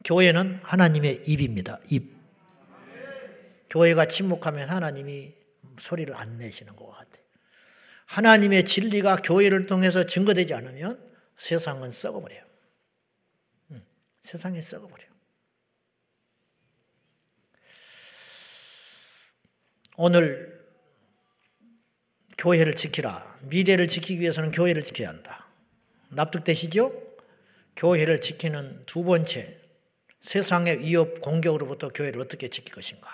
교회는 0.05 0.61
하나님의 0.63 1.25
입입니다. 1.27 1.81
입. 1.91 2.15
교회가 3.71 4.07
침묵하면 4.07 4.69
하나님이 4.69 5.35
소리를 5.79 6.15
안 6.15 6.39
내시는 6.39 6.77
것 6.77 6.87
같아요. 6.87 7.06
하나님의 8.07 8.65
진리가 8.65 9.17
교회를 9.17 9.67
통해서 9.67 10.05
증거되지 10.05 10.55
않으면 10.55 11.01
세상은 11.37 11.91
썩어버려요. 11.91 12.43
응, 13.73 13.85
세상이 14.23 14.63
썩어버려요. 14.63 15.11
오늘 19.97 20.57
교회를 22.39 22.77
지키라. 22.77 23.41
미래를 23.43 23.89
지키기 23.89 24.21
위해서는 24.21 24.51
교회를 24.51 24.83
지켜야 24.83 25.09
한다. 25.09 25.47
납득되시죠? 26.11 27.03
교회를 27.77 28.21
지키는 28.21 28.85
두 28.87 29.05
번째, 29.05 29.59
세상의 30.23 30.81
위협, 30.81 31.21
공격으로부터 31.21 31.89
교회를 31.89 32.21
어떻게 32.21 32.49
지킬 32.49 32.75
것인가. 32.75 33.09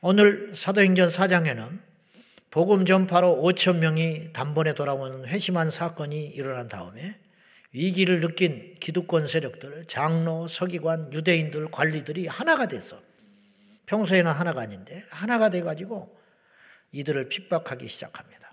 오늘 0.00 0.54
사도행전 0.54 1.08
4장에는 1.08 1.89
복음 2.50 2.84
전파로 2.84 3.40
5천 3.44 3.78
명이 3.78 4.32
단번에 4.32 4.74
돌아오는 4.74 5.24
회심한 5.24 5.70
사건이 5.70 6.26
일어난 6.30 6.68
다음에 6.68 7.16
위기를 7.72 8.20
느낀 8.20 8.74
기득권 8.80 9.28
세력들, 9.28 9.84
장로, 9.86 10.48
서기관, 10.48 11.12
유대인들, 11.12 11.70
관리들이 11.70 12.26
하나가 12.26 12.66
돼서 12.66 13.00
평소에는 13.86 14.32
하나가 14.32 14.62
아닌데 14.62 15.04
하나가 15.10 15.48
돼가지고 15.48 16.18
이들을 16.90 17.28
핍박하기 17.28 17.86
시작합니다. 17.86 18.52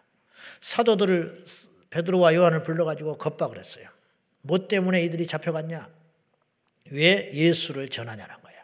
사도들을 0.61 1.45
베드로와 1.89 2.35
요한을 2.35 2.61
불러가지고 2.61 3.17
겁박을 3.17 3.57
했어요. 3.57 3.89
뭐 4.43 4.67
때문에 4.67 5.03
이들이 5.05 5.25
잡혀갔냐? 5.25 5.89
왜 6.91 7.33
예수를 7.33 7.89
전하냐는 7.89 8.35
거야. 8.43 8.55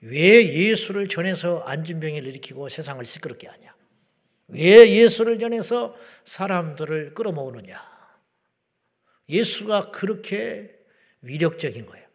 왜 0.00 0.46
예수를 0.46 1.06
전해서 1.08 1.60
안진병을 1.60 2.26
일으키고 2.26 2.70
세상을 2.70 3.04
시끄럽게 3.04 3.48
하냐? 3.48 3.75
왜 4.48 4.90
예수를 4.90 5.38
전해서 5.38 5.94
사람들을 6.24 7.14
끌어모으느냐? 7.14 7.82
예수가 9.28 9.90
그렇게 9.90 10.70
위력적인 11.22 11.86
거예요. 11.86 12.06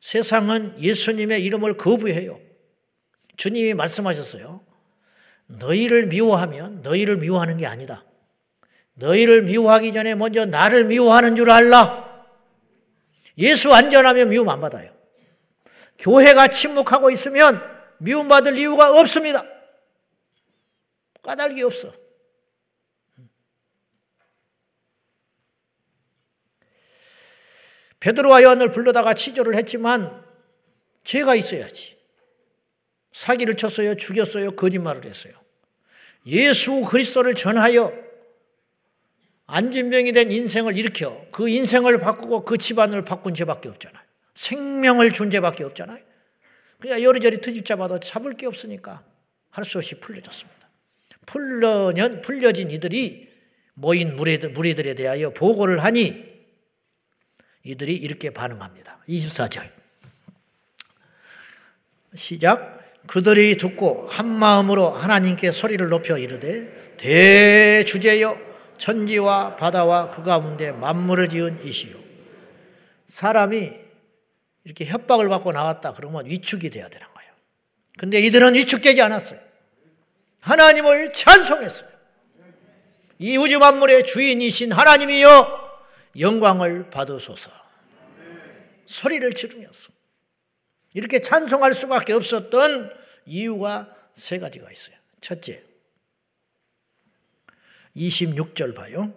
세상은 0.00 0.74
예수님의 0.80 1.44
이름을 1.44 1.76
거부해요. 1.76 2.40
주님이 3.36 3.74
말씀하셨어요. 3.74 4.64
너희를 5.46 6.06
미워하면 6.06 6.82
너희를 6.82 7.18
미워하는 7.18 7.58
게 7.58 7.66
아니다. 7.66 8.04
너희를 8.94 9.42
미워하기 9.42 9.92
전에 9.92 10.14
먼저 10.14 10.46
나를 10.46 10.84
미워하는 10.84 11.36
줄 11.36 11.50
알라. 11.50 12.08
예수 13.38 13.72
안전하면 13.72 14.28
미움 14.28 14.48
안 14.48 14.60
받아요. 14.60 14.94
교회가 15.98 16.48
침묵하고 16.48 17.10
있으면 17.10 17.60
미움받을 17.98 18.56
이유가 18.58 18.98
없습니다. 18.98 19.44
까닭이 21.22 21.62
없어. 21.62 21.92
베드로와 28.00 28.42
요한을 28.42 28.72
불러다가 28.72 29.12
치조를 29.14 29.54
했지만 29.56 30.24
죄가 31.04 31.34
있어야지. 31.34 31.98
사기를 33.12 33.56
쳤어요, 33.56 33.96
죽였어요, 33.96 34.52
거짓말을 34.52 35.04
했어요. 35.04 35.34
예수 36.26 36.82
그리스도를 36.82 37.34
전하여 37.34 37.92
안진병이 39.46 40.12
된 40.12 40.30
인생을 40.30 40.78
일으켜 40.78 41.26
그 41.30 41.48
인생을 41.48 41.98
바꾸고 41.98 42.44
그 42.44 42.56
집안을 42.56 43.04
바꾼 43.04 43.34
죄밖에 43.34 43.68
없잖아요. 43.68 44.02
생명을 44.34 45.12
준 45.12 45.30
죄밖에 45.30 45.64
없잖아요. 45.64 46.02
그러니까 46.78 47.02
여리저리 47.02 47.40
트집 47.40 47.64
잡아도 47.64 47.98
잡을 47.98 48.34
게 48.34 48.46
없으니까 48.46 49.04
할 49.50 49.64
수 49.64 49.78
없이 49.78 49.98
풀려졌습니다. 50.00 50.59
풀려년, 51.30 52.22
풀려진 52.22 52.70
이들이 52.70 53.30
모인 53.74 54.16
무리들, 54.16 54.50
무리들에 54.50 54.94
대하여 54.94 55.30
보고를 55.30 55.82
하니 55.84 56.28
이들이 57.62 57.94
이렇게 57.94 58.30
반응합니다. 58.30 58.98
24절. 59.08 59.70
시작. 62.16 62.80
그들이 63.06 63.56
듣고 63.56 64.08
한 64.08 64.28
마음으로 64.28 64.90
하나님께 64.90 65.52
소리를 65.52 65.88
높여 65.88 66.18
이르되 66.18 66.96
대주제여 66.96 68.36
천지와 68.76 69.56
바다와 69.56 70.10
그 70.10 70.22
가운데 70.22 70.72
만물을 70.72 71.28
지은 71.28 71.64
이시요. 71.64 71.96
사람이 73.06 73.72
이렇게 74.64 74.84
협박을 74.84 75.28
받고 75.28 75.52
나왔다 75.52 75.92
그러면 75.92 76.26
위축이 76.26 76.70
돼야 76.70 76.88
되는 76.88 77.06
거예요. 77.14 77.32
근데 77.98 78.20
이들은 78.20 78.54
위축되지 78.54 79.00
않았어요. 79.02 79.49
하나님을 80.40 81.12
찬송했어요. 81.12 81.90
이 83.18 83.36
우주 83.36 83.58
만물의 83.58 84.04
주인이신 84.04 84.72
하나님이여 84.72 85.70
영광을 86.18 86.90
받으소서. 86.90 87.50
소리를 88.86 89.32
지르면서 89.34 89.92
이렇게 90.94 91.20
찬송할 91.20 91.74
수밖에 91.74 92.12
없었던 92.12 92.90
이유가 93.26 93.94
세 94.14 94.38
가지가 94.38 94.70
있어요. 94.72 94.96
첫째, 95.20 95.62
26절 97.94 98.74
봐요. 98.74 99.12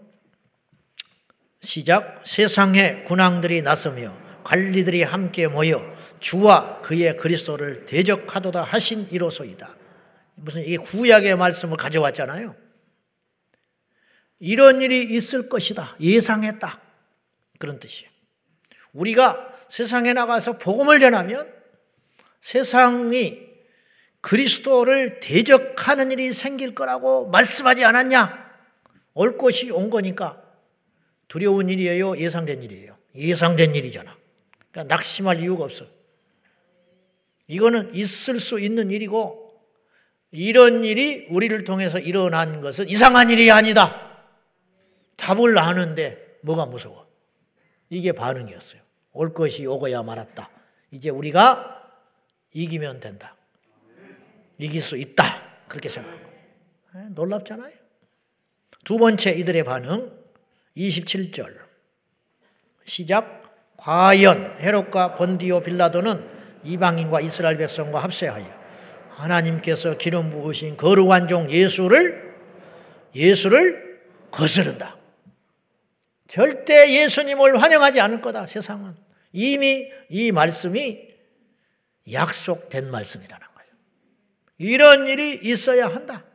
시작. 1.62 2.22
세상의 2.26 3.06
군왕들이 3.06 3.62
나서며 3.62 4.16
관리들이 4.44 5.04
함께 5.04 5.48
모여 5.48 5.82
주와 6.20 6.82
그의 6.82 7.16
그리스도를 7.18 7.86
대적하도다 7.86 8.64
하신 8.64 9.08
이로소이다. 9.12 9.83
무슨 10.36 10.64
이게 10.64 10.78
구약의 10.78 11.36
말씀을 11.38 11.78
가져왔잖아요. 11.78 12.56
이런 14.40 14.82
일이 14.82 15.04
있을 15.16 15.48
것이다. 15.48 15.96
예상했다. 16.00 16.82
그런 17.60 17.80
뜻이에요. 17.80 18.12
우리가 18.94 19.54
세상에 19.70 20.14
나가서 20.14 20.58
복음을 20.58 21.00
전하면 21.00 21.52
세상이 22.42 23.54
그리스도를 24.22 25.20
대적하는 25.20 26.12
일이 26.12 26.32
생길 26.34 26.76
거라고 26.76 27.30
말씀하지 27.30 27.84
않았냐? 27.84 28.44
올 29.14 29.38
것이 29.38 29.72
온 29.72 29.90
거니까 29.90 30.42
두려운 31.28 31.70
일이에요? 31.70 32.18
예상된 32.18 32.64
일이에요? 32.64 32.98
예상된 33.16 33.76
일이잖아. 33.76 34.16
그러니까 34.72 34.96
낙심할 34.96 35.42
이유가 35.42 35.66
없어. 35.66 35.86
이거는 37.48 37.94
있을 37.96 38.40
수 38.40 38.60
있는 38.60 38.92
일이고 38.92 39.43
이런 40.34 40.84
일이 40.84 41.28
우리를 41.30 41.64
통해서 41.64 42.00
일어난 42.00 42.60
것은 42.60 42.90
이상한 42.90 43.30
일이 43.30 43.52
아니다. 43.52 44.26
답을 45.16 45.58
아는데 45.60 46.40
뭐가 46.42 46.66
무서워? 46.66 47.08
이게 47.90 48.12
반응이었어요. 48.12 48.82
올 49.12 49.32
것이 49.32 49.68
오고야 49.68 50.02
말았다. 50.02 50.50
이제 50.90 51.12
우리가 51.12 51.88
이기면 52.52 53.00
된다. 53.00 53.36
이길 54.58 54.82
수 54.82 54.98
있다. 54.98 55.24
그렇게 55.68 55.88
생각하고. 55.88 56.24
놀랍잖아요. 57.10 57.74
두 58.84 58.98
번째 58.98 59.32
이들의 59.32 59.64
반응 59.64 60.12
27절 60.76 61.60
시작 62.86 63.76
과연 63.78 64.58
헤롯과 64.60 65.16
본디오 65.16 65.62
빌라도는 65.62 66.28
이방인과 66.64 67.22
이스라엘 67.22 67.58
백성과 67.58 68.00
합세하여 68.00 68.63
하나님께서 69.16 69.98
기름 69.98 70.32
부으신 70.32 70.78
거룩한 70.78 71.28
종 71.28 71.50
예수를 71.52 72.34
예수를 73.16 74.02
거스른다. 74.32 74.98
절대 76.28 76.92
예수님을 77.04 77.62
환영하지 77.62 78.00
않을 78.00 78.22
거다. 78.22 78.48
세상은 78.48 78.96
이미 79.32 79.92
이 80.10 80.32
말씀이 80.32 81.08
약속된 82.12 82.90
말씀이라는 82.90 83.48
거예요. 83.56 83.72
이런 84.58 85.08
일이 85.08 85.40
있어야 85.44 85.88
한다. 85.88 86.26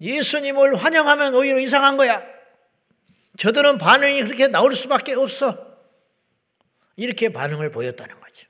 예수님을 0.00 0.76
환영하면 0.76 1.34
오히려 1.34 1.58
이상한 1.58 1.96
거야. 1.96 2.22
저들은 3.36 3.78
반응이 3.78 4.24
그렇게 4.24 4.48
나올 4.48 4.74
수밖에 4.74 5.14
없어. 5.14 5.66
이렇게 6.96 7.28
반응을 7.28 7.70
보였다는 7.70 8.18
거죠. 8.20 8.48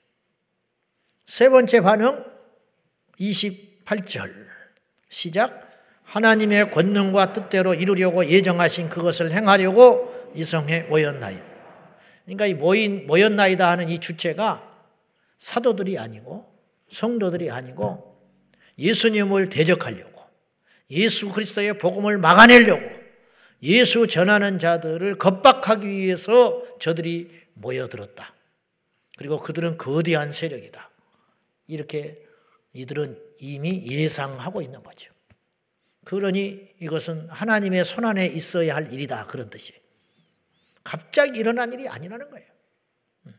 세 1.28 1.50
번째 1.50 1.82
반응, 1.82 2.24
28절. 3.20 4.32
시작. 5.10 5.68
하나님의 6.04 6.70
권능과 6.70 7.34
뜻대로 7.34 7.74
이루려고 7.74 8.24
예정하신 8.24 8.88
그것을 8.88 9.30
행하려고 9.30 10.32
이성에 10.34 10.84
모였나이다. 10.84 11.44
그러니까 12.24 12.46
이 12.46 12.54
모인, 12.54 13.06
모였나이다 13.06 13.70
하는 13.70 13.90
이 13.90 14.00
주체가 14.00 14.66
사도들이 15.36 15.98
아니고 15.98 16.50
성도들이 16.90 17.50
아니고 17.50 18.18
예수님을 18.78 19.50
대적하려고 19.50 20.22
예수 20.90 21.30
그리스도의 21.30 21.76
복음을 21.76 22.16
막아내려고 22.16 22.88
예수 23.62 24.06
전하는 24.06 24.58
자들을 24.58 25.18
겁박하기 25.18 25.86
위해서 25.86 26.62
저들이 26.80 27.30
모여들었다. 27.52 28.32
그리고 29.18 29.40
그들은 29.40 29.76
거대한 29.76 30.32
세력이다. 30.32 30.87
이렇게 31.68 32.26
이들은 32.72 33.34
이미 33.38 33.86
예상하고 33.86 34.60
있는 34.62 34.82
거죠. 34.82 35.12
그러니 36.04 36.74
이것은 36.80 37.28
하나님의 37.28 37.84
손안에 37.84 38.26
있어야 38.26 38.74
할 38.74 38.92
일이다. 38.92 39.26
그런 39.26 39.50
뜻이에요. 39.50 39.80
갑자기 40.82 41.38
일어난 41.38 41.72
일이 41.72 41.86
아니라는 41.86 42.30
거예요. 42.30 42.46
음. 43.26 43.38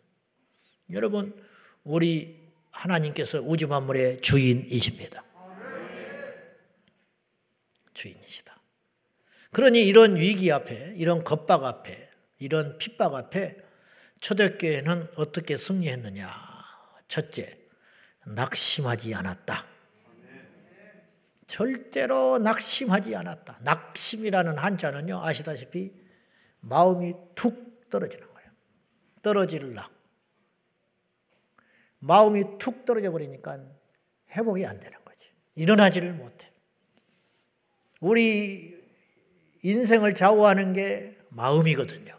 여러분, 0.92 1.44
우리 1.84 2.40
하나님께서 2.72 3.42
우주 3.42 3.68
만물의 3.68 4.22
주인이십니다. 4.22 5.26
주인이시다. 7.94 8.62
그러니 9.52 9.84
이런 9.86 10.16
위기 10.16 10.52
앞에, 10.52 10.94
이런 10.96 11.24
겁박 11.24 11.64
앞에, 11.64 12.10
이런 12.38 12.78
핍박 12.78 13.16
앞에 13.16 13.58
초대교회는 14.20 15.08
어떻게 15.16 15.58
승리했느냐? 15.58 16.30
첫째, 17.08 17.59
낙심하지 18.30 19.16
않았다. 19.16 19.66
절대로 21.48 22.38
낙심하지 22.38 23.16
않았다. 23.16 23.60
낙심이라는 23.64 24.58
한자는요, 24.58 25.20
아시다시피 25.24 25.92
마음이 26.60 27.14
툭 27.34 27.90
떨어지는 27.90 28.32
거예요. 28.32 28.52
떨어질 29.24 29.74
낙. 29.74 29.92
마음이 32.00 32.60
툭 32.60 32.86
떨어져 32.86 33.12
버리니까 33.12 33.60
회복이 34.36 34.66
안 34.66 34.80
되는 34.80 34.98
거지. 35.04 35.32
일어나지를 35.56 36.14
못해. 36.14 36.52
우리 38.00 38.80
인생을 39.64 40.14
좌우하는 40.14 40.74
게 40.74 41.18
마음이거든요. 41.30 42.18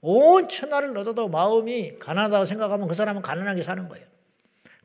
온 0.00 0.48
천하를 0.48 0.96
얻어도 0.96 1.28
마음이 1.28 1.98
가난하다고 1.98 2.44
생각하면 2.46 2.88
그 2.88 2.94
사람은 2.94 3.22
가난하게 3.22 3.62
사는 3.62 3.86
거예요. 3.86 4.15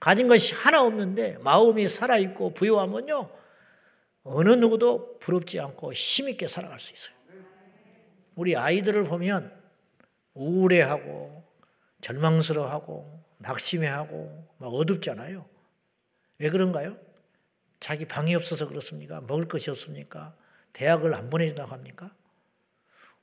가진 0.01 0.27
것이 0.27 0.55
하나 0.55 0.83
없는데 0.83 1.37
마음이 1.37 1.87
살아있고 1.87 2.55
부유하면요. 2.55 3.29
어느 4.23 4.49
누구도 4.49 5.19
부럽지 5.19 5.59
않고 5.59 5.93
힘있게 5.93 6.47
살아갈 6.47 6.79
수 6.79 6.91
있어요. 6.91 7.15
우리 8.33 8.57
아이들을 8.57 9.03
보면 9.03 9.55
우울해하고 10.33 11.43
절망스러워하고 12.01 13.23
낙심해하고 13.37 14.47
막 14.57 14.73
어둡잖아요. 14.73 15.45
왜 16.39 16.49
그런가요? 16.49 16.97
자기 17.79 18.05
방이 18.07 18.33
없어서 18.33 18.67
그렇습니까? 18.67 19.21
먹을 19.21 19.47
것이 19.47 19.69
없습니까? 19.69 20.35
대학을 20.73 21.13
안 21.13 21.29
보내준다고 21.29 21.71
합니까? 21.73 22.11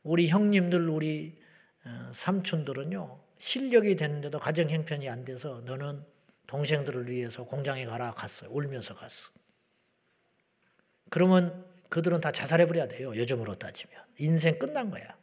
우리 0.04 0.28
형님들, 0.28 0.88
우리 0.88 1.40
어, 1.84 2.12
삼촌들은요, 2.14 3.18
실력이 3.38 3.96
됐는데도 3.96 4.38
가정 4.38 4.70
형편이 4.70 5.08
안 5.08 5.24
돼서 5.24 5.60
너는 5.64 6.04
동생들을 6.48 7.08
위해서 7.08 7.44
공장에 7.44 7.86
가라 7.86 8.12
갔어요. 8.12 8.50
울면서 8.50 8.94
갔어. 8.94 9.30
그러면 11.10 11.64
그들은 11.88 12.20
다 12.20 12.32
자살해버려야 12.32 12.88
돼요. 12.88 13.14
요즘으로 13.14 13.54
따지면. 13.54 14.02
인생 14.18 14.58
끝난 14.58 14.90
거야. 14.90 15.16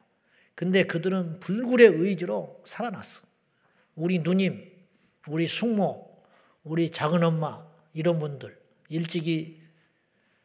근데 0.53 0.85
그들은 0.85 1.39
불굴의 1.41 1.87
의지로 1.87 2.61
살아났어. 2.63 3.23
우리 3.95 4.19
누님, 4.19 4.71
우리 5.27 5.47
숙모, 5.47 6.23
우리 6.63 6.91
작은 6.91 7.23
엄마, 7.23 7.65
이런 7.93 8.19
분들, 8.19 8.57
일찍이 8.89 9.61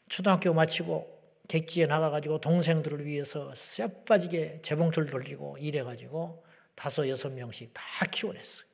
초등학교 0.09 0.53
마치고 0.53 1.21
객지에 1.49 1.87
나가가지고 1.87 2.41
동생들을 2.41 3.05
위해서 3.05 3.55
쎄빠지게 3.55 4.63
재봉틀 4.63 5.07
돌리고 5.07 5.59
일해가지고 5.59 6.45
다섯, 6.75 7.09
여섯 7.09 7.31
명씩 7.31 7.73
다 7.75 7.83
키워냈어요. 8.07 8.70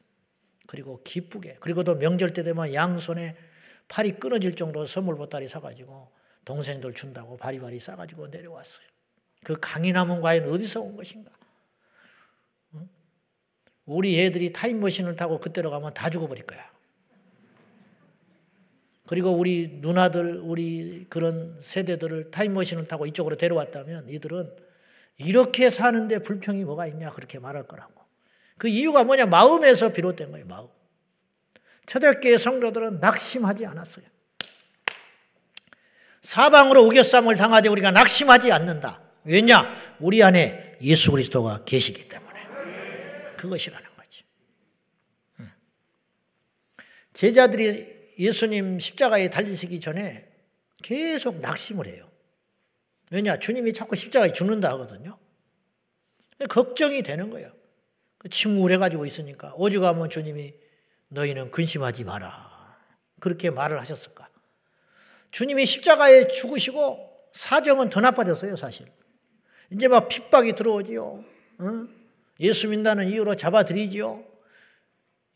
그리고 0.66 1.00
기쁘게. 1.02 1.59
그리고 1.61 1.85
또 1.85 1.94
명절 1.96 2.33
때 2.33 2.42
되면 2.42 2.72
양손에 2.72 3.37
팔이 3.88 4.12
끊어질 4.12 4.57
정도로 4.57 4.87
선물 4.87 5.16
보따리 5.16 5.48
사가지고 5.48 6.11
동생들 6.44 6.94
준다고 6.94 7.37
바리바리 7.37 7.79
싸가지고 7.79 8.29
내려왔어요. 8.29 8.87
그 9.44 9.59
강인함은 9.61 10.20
과연 10.20 10.48
어디서 10.48 10.81
온 10.81 10.96
것인가? 10.96 11.31
우리 13.85 14.20
애들이 14.20 14.52
타임머신을 14.52 15.14
타고 15.14 15.38
그때로 15.38 15.70
가면 15.70 15.94
다 15.94 16.11
죽어버릴 16.11 16.44
거야. 16.44 16.68
그리고 19.07 19.31
우리 19.31 19.79
누나들, 19.81 20.40
우리 20.42 21.07
그런 21.09 21.57
세대들을 21.61 22.33
타임머신을 22.33 22.88
타고 22.88 23.07
이쪽으로 23.07 23.37
데려왔다면 23.37 24.09
이들은 24.09 24.57
이렇게 25.18 25.70
사는데 25.70 26.18
불평이 26.18 26.64
뭐가 26.64 26.88
있냐 26.88 27.12
그렇게 27.12 27.38
말할 27.38 27.68
거라고. 27.68 28.06
그 28.59 28.69
이유가 28.69 29.05
뭐냐 29.05 29.27
마음에서 29.27 29.92
비롯된 29.92 30.31
거예요. 30.31 30.47
마음. 30.47 30.69
초대교회 31.87 32.38
성도들은 32.38 33.01
낙심하지 33.01 33.66
않았어요. 33.66 34.07
사방으로 36.21 36.83
우겨쌈을 36.87 37.37
당하되 37.37 37.69
우리가 37.69 37.92
낙심하지 37.92 38.51
않는다. 38.51 39.01
왜냐? 39.25 39.73
우리 40.01 40.23
안에 40.23 40.79
예수 40.81 41.12
그리스도가 41.12 41.64
계시기 41.64 42.09
때문에. 42.09 42.40
그것이라는 43.37 43.87
거지. 43.97 44.25
제자들이 47.12 47.95
예수님 48.19 48.81
십자가에 48.81 49.31
달리시기 49.31 49.81
전에 49.81 50.29
계속 50.83 51.38
낙심을 51.38 51.87
해요. 51.87 52.11
왜냐? 53.11 53.38
주님이 53.38 53.73
자꾸 53.73 53.95
십자가에 53.95 54.33
죽는다 54.33 54.71
하거든요. 54.71 55.19
걱정이 56.49 57.03
되는 57.03 57.31
거예요. 57.31 57.53
그 58.27 58.31
침울해 58.31 58.77
가지고 58.77 59.07
있으니까. 59.07 59.55
오죽하면 59.57 60.11
주님이 60.11 60.53
너희는 61.11 61.53
근심하지 61.53 62.03
마라. 62.03 62.75
그렇게 63.21 63.51
말을 63.51 63.79
하셨을까? 63.79 64.29
주님이 65.31 65.65
십자가에 65.65 66.27
죽으시고 66.27 67.31
사정은 67.33 67.89
더 67.89 68.01
나빠졌어요, 68.01 68.57
사실. 68.57 68.87
이제 69.71 69.87
막 69.87 70.09
핍박이 70.09 70.55
들어오지요. 70.55 71.05
어? 71.05 71.89
예수 72.41 72.67
믿다는 72.69 73.09
이유로 73.09 73.37
잡아들이지요. 73.37 74.25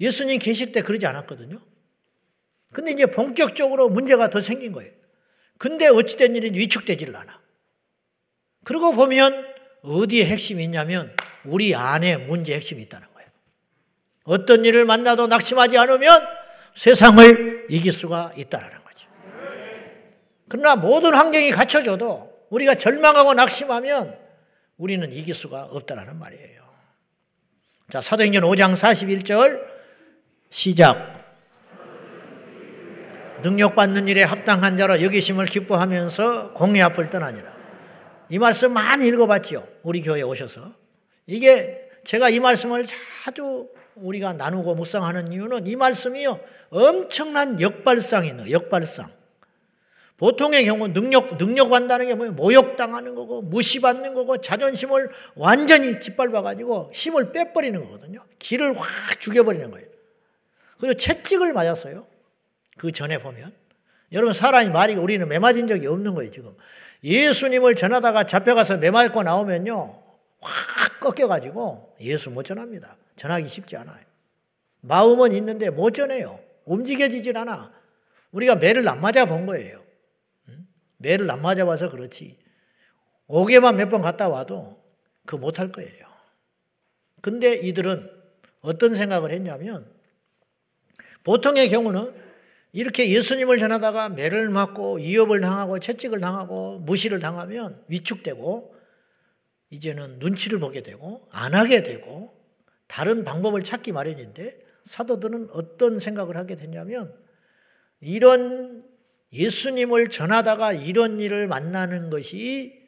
예수님 0.01 0.41
계실 0.41 0.73
때 0.73 0.83
그러지 0.83 1.07
않았거든요. 1.07 1.61
근데 2.73 2.91
이제 2.91 3.07
본격적으로 3.07 3.89
문제가 3.89 4.31
더 4.31 4.41
생긴 4.41 4.73
거예요. 4.73 4.93
근데 5.59 5.87
어찌된 5.87 6.35
일인지 6.35 6.59
위축되지를 6.59 7.15
않아. 7.15 7.41
그러고 8.65 8.93
보면 8.93 9.47
어디에 9.83 10.25
핵심이 10.25 10.65
있냐면 10.65 11.15
우리 11.45 11.75
안에 11.75 12.17
문제 12.17 12.55
핵심이 12.55 12.83
있다는 12.83 13.09
거예요. 13.15 13.29
어떤 14.25 14.65
일을 14.65 14.85
만나도 14.85 15.27
낙심하지 15.27 15.79
않으면 15.79 16.23
세상을 16.75 17.67
이길 17.69 17.93
수가 17.93 18.33
있다는 18.37 18.69
거죠. 18.69 19.09
그러나 20.49 20.77
모든 20.77 21.15
환경이 21.15 21.51
갖춰져도 21.51 22.31
우리가 22.51 22.75
절망하고 22.75 23.35
낙심하면 23.35 24.17
우리는 24.77 25.11
이길 25.13 25.35
수가 25.35 25.65
없다는 25.65 26.19
말이에요. 26.19 26.61
자, 27.89 28.01
사도행전 28.01 28.43
5장 28.43 28.75
41절 28.75 29.61
시작. 30.49 31.21
능력받는 33.43 34.09
일에 34.09 34.23
합당한 34.23 34.77
자로 34.77 35.03
여기심을 35.03 35.47
기뻐하면서 35.47 36.53
공의 36.53 36.83
앞을 36.83 37.09
떠나니라. 37.09 37.51
이 38.29 38.39
말씀 38.39 38.73
많이 38.73 39.09
읽어봤죠. 39.09 39.67
우리 39.83 40.03
교회에 40.03 40.23
오셔서. 40.23 40.80
이게 41.31 41.89
제가 42.03 42.29
이 42.29 42.41
말씀을 42.41 42.85
자주 43.25 43.69
우리가 43.95 44.33
나누고 44.33 44.75
묵상하는 44.75 45.33
이유는 45.33 45.69
이 45.69 45.77
말씀이요. 45.77 46.41
엄청난 46.71 47.61
역발상이에요. 47.61 48.51
역발상. 48.51 49.13
보통의 50.17 50.65
경우 50.65 50.89
능력, 50.89 51.39
능력 51.39 51.73
한다는 51.73 52.07
게 52.09 52.15
뭐예요? 52.15 52.33
모욕당하는 52.33 53.15
거고, 53.15 53.43
무시받는 53.43 54.13
거고, 54.15 54.39
자존심을 54.39 55.09
완전히 55.35 55.99
짓밟아가지고 56.01 56.91
힘을 56.93 57.33
빼버리는 57.33 57.81
거거든요. 57.81 58.23
길을 58.39 58.79
확 58.79 59.21
죽여버리는 59.21 59.71
거예요. 59.71 59.87
그리고 60.79 60.95
채찍을 60.95 61.53
맞았어요. 61.53 62.07
그 62.77 62.93
전에 62.93 63.19
보면. 63.19 63.53
여러분, 64.13 64.35
사람이 64.35 64.71
말이 64.71 64.95
우리는 64.95 65.27
매 65.29 65.39
맞은 65.39 65.69
적이 65.69 65.87
없는 65.87 66.15
거예요, 66.15 66.31
지금. 66.31 66.55
예수님을 67.05 67.77
전하다가 67.77 68.25
잡혀가서 68.25 68.79
매 68.79 68.91
맞고 68.91 69.23
나오면요. 69.23 70.00
확 71.01 71.17
꺾여가지고 71.17 71.97
예수 72.01 72.31
못 72.31 72.43
전합니다. 72.45 72.97
전하기 73.17 73.49
쉽지 73.49 73.77
않아요. 73.77 74.05
마음은 74.83 75.33
있는데 75.33 75.71
못 75.71 75.93
전해요. 75.93 76.39
움직여지질 76.67 77.37
않아. 77.39 77.73
우리가 78.33 78.57
매를 78.57 78.87
안 78.89 79.01
맞아 79.01 79.25
본 79.25 79.47
거예요. 79.47 79.83
매를 80.99 81.31
안 81.31 81.41
맞아 81.43 81.65
봐서 81.65 81.91
그렇지. 81.91 82.39
옥에만 83.27 83.77
몇 83.77 83.89
번 83.91 84.03
갔다 84.03 84.29
와도 84.29 84.79
그 85.27 85.37
못 85.37 85.59
할 85.59 85.73
거예요. 85.73 86.07
근데 87.23 87.55
이들은 87.55 88.11
어떤 88.61 88.95
생각을 88.95 89.31
했냐면 89.33 89.91
보통의 91.25 91.69
경우는 91.71 92.15
이렇게 92.73 93.11
예수님을 93.11 93.59
전하다가 93.59 94.11
매를 94.11 94.49
맞고 94.51 94.97
위협을 94.97 95.41
당하고 95.41 95.79
채찍을 95.79 96.21
당하고 96.21 96.79
무시를 96.81 97.19
당하면 97.21 97.83
위축되고 97.89 98.75
이제는 99.71 100.19
눈치를 100.19 100.59
보게 100.59 100.83
되고 100.83 101.27
안 101.31 101.55
하게 101.55 101.83
되고 101.83 102.37
다른 102.87 103.25
방법을 103.25 103.63
찾기 103.63 103.93
마련인데 103.93 104.59
사도들은 104.85 105.49
어떤 105.53 105.99
생각을 106.01 106.37
하게 106.37 106.57
됐냐면 106.57 107.15
이런 108.01 108.85
예수님을 109.33 110.11
전하다가 110.11 110.73
이런 110.73 111.21
일을 111.21 111.47
만나는 111.47 112.11
것이 112.11 112.81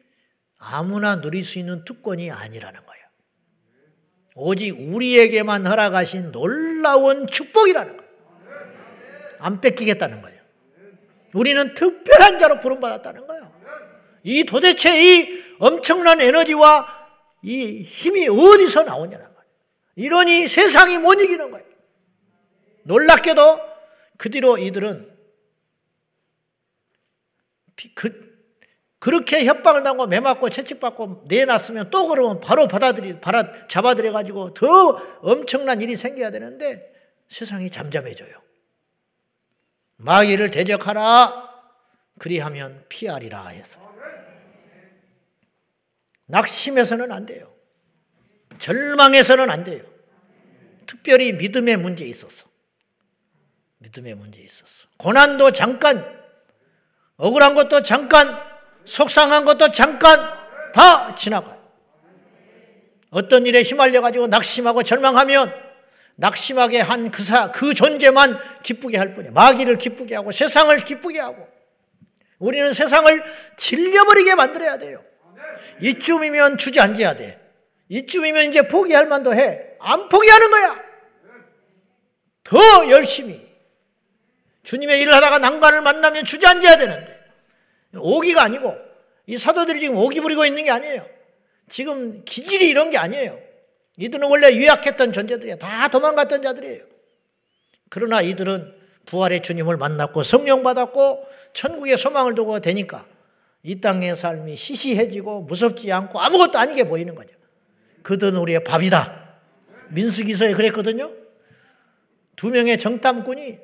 아무나 0.59 1.21
누릴 1.21 1.45
수 1.45 1.59
있는 1.59 1.85
특권이 1.85 2.31
아니라는 2.31 2.81
거예요. 2.85 3.03
오직 4.35 4.73
우리에게만 4.73 5.67
허락하신 5.67 6.33
놀라운 6.33 7.27
축복이라는 7.29 7.97
거예요. 7.97 8.13
안 9.39 9.61
뺏기겠다는 9.61 10.23
거예요. 10.23 10.41
우리는 11.35 11.75
특별한 11.75 12.39
자로 12.39 12.61
부름받았다는 12.61 13.27
거예요. 13.27 13.53
이 14.25 14.45
도대체 14.45 15.21
이 15.21 15.42
엄청난 15.63 16.21
에너지와 16.21 16.89
이 17.43 17.83
힘이 17.83 18.29
어디서 18.29 18.83
나오냐는 18.83 19.25
거예요. 19.27 19.49
이러니 19.95 20.49
세상이 20.49 20.99
못 20.99 21.21
이기는 21.21 21.53
거예요. 21.53 21.65
놀랍게도 22.83 23.61
그 24.19 24.29
뒤로 24.29 24.59
이들은 24.59 25.09
그, 27.95 28.33
그렇게 28.99 29.45
협박을 29.45 29.85
당하고 29.85 30.09
매맞고 30.09 30.51
채찍받고 30.51 31.27
내놨으면 31.29 31.91
또 31.91 32.09
그러면 32.09 32.41
바로 32.41 32.67
받아들이, 32.67 33.21
받아, 33.21 33.67
잡아들여가지고 33.69 34.55
더 34.55 34.67
엄청난 35.21 35.81
일이 35.81 35.95
생겨야 35.95 36.33
되는데 36.33 36.93
세상이 37.29 37.71
잠잠해져요. 37.71 38.35
마귀를 39.99 40.51
대적하라. 40.51 41.51
그리하면 42.19 42.85
피하리라 42.89 43.47
해서. 43.47 43.92
낙심해서는 46.33 47.13
안 47.13 47.27
돼요. 47.27 47.53
절망해서는 48.59 49.51
안 49.51 49.65
돼요. 49.65 49.83
특별히 50.87 51.33
믿음의 51.33 51.77
문제에 51.77 52.09
있어서. 52.09 52.47
믿음의 53.79 54.15
문제에 54.15 54.43
있어서. 54.43 54.89
고난도 54.97 55.53
잠깐, 55.53 56.03
억울한 57.17 57.55
것도 57.55 57.83
잠깐, 57.83 58.35
속상한 58.85 59.45
것도 59.45 59.73
잠깐 59.73 60.19
다 60.73 61.15
지나가요. 61.15 61.61
어떤 63.11 63.47
일에 63.47 63.63
휘말려가지고 63.63 64.29
낙심하고 64.29 64.85
절망하면 64.85 65.53
낙심하게 66.15 66.81
한 66.81 67.11
그 67.11 67.23
사, 67.23 67.53
그 67.53 67.75
존재만 67.75 68.39
기쁘게 68.63 68.97
할 68.97 69.13
뿐이에요. 69.13 69.35
마귀를 69.35 69.77
기쁘게 69.77 70.15
하고 70.15 70.33
세상을 70.33 70.75
기쁘게 70.83 71.21
하고 71.21 71.47
우리는 72.39 72.73
세상을 72.73 73.23
질려버리게 73.59 74.35
만들어야 74.35 74.79
돼요. 74.79 75.05
이쯤이면 75.83 76.59
주저앉아야 76.59 77.15
돼. 77.17 77.39
이쯤이면 77.89 78.51
이제 78.51 78.67
포기할 78.69 79.07
만도 79.07 79.35
해. 79.35 79.61
안 79.81 80.09
포기하는 80.09 80.51
거야. 80.51 80.83
더 82.45 82.91
열심히. 82.91 83.47
주님의 84.63 85.01
일을 85.01 85.13
하다가 85.15 85.41
난관을 85.41 85.83
만나면 85.83 86.25
주저앉아야 86.25 86.77
되는데. 86.77 87.21
오기가 87.97 88.43
아니고, 88.43 88.75
이 89.27 89.37
사도들이 89.37 89.81
지금 89.81 89.97
오기 89.97 90.21
부리고 90.21 90.47
있는 90.47 90.65
게 90.65 90.71
아니에요. 90.71 91.07
지금 91.69 92.25
기질이 92.25 92.69
이런 92.69 92.91
게 92.91 92.99
아니에요. 92.99 93.39
이들은 93.97 94.29
원래 94.29 94.55
유약했던 94.55 95.13
존재들이에요. 95.13 95.59
다 95.59 95.89
도망갔던 95.89 96.43
자들이에요. 96.43 96.85
그러나 97.89 98.23
이들은 98.23 98.75
부활의 99.07 99.43
주님을 99.43 99.77
만났고 99.77 100.23
성령 100.23 100.63
받았고 100.63 101.27
천국의 101.53 101.99
소망을 101.99 102.35
두고 102.35 102.61
되니까 102.61 103.07
이 103.65 103.81
땅의 103.81 104.17
삶이 104.17 104.57
시시해지고 104.57 105.43
무섭지 105.43 105.93
않고 105.93 106.21
아무것도 106.21 106.59
아니게 106.59 106.85
보이는 106.85 107.15
거죠. 107.15 107.31
그들은 108.03 108.37
우리의 108.37 108.65
밥이다. 108.65 109.39
민수기서에 109.91 110.55
그랬거든요. 110.55 111.11
두 112.35 112.49
명의 112.49 112.79
정탐꾼이 112.79 113.59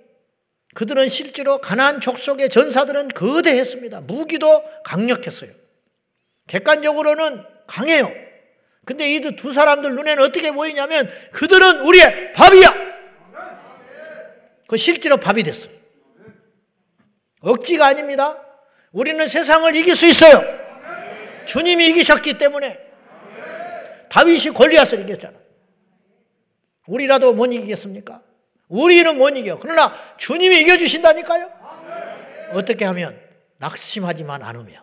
그들은 0.75 1.09
실제로 1.09 1.59
가나안 1.61 2.01
족속의 2.01 2.49
전사들은 2.51 3.09
거대했습니다. 3.09 4.03
무기도 4.03 4.63
강력했어요. 4.85 5.51
객관적으로는 6.47 7.43
강해요. 7.67 8.11
근데 8.85 9.15
이 9.17 9.21
두 9.37 9.53
사람들 9.53 9.95
눈에는 9.97 10.23
어떻게 10.23 10.53
보이냐면 10.53 11.11
그들은 11.33 11.81
우리의 11.81 12.33
밥이야. 12.33 12.75
그 14.69 14.77
실제로 14.77 15.17
밥이 15.17 15.43
됐어요. 15.43 15.75
억지가 17.41 17.87
아닙니다. 17.87 18.39
우리는 18.93 19.27
세상을 19.27 19.75
이길 19.77 19.95
수 19.95 20.07
있어요. 20.07 20.43
주님이 21.47 21.89
이기셨기 21.89 22.39
때문에 22.39 22.79
다윗이 24.11 24.51
골리앗을 24.55 25.01
이겼잖아. 25.01 25.39
우리라도 26.87 27.35
못 27.35 27.53
이기겠습니까? 27.53 28.23
우리는 28.69 29.17
못 29.17 29.31
이겨. 29.37 29.59
그러나 29.59 29.93
주님이 30.17 30.61
이겨 30.61 30.77
주신다니까요. 30.77 31.51
어떻게 32.53 32.85
하면 32.87 33.21
낙심하지만 33.59 34.43
않으면. 34.43 34.83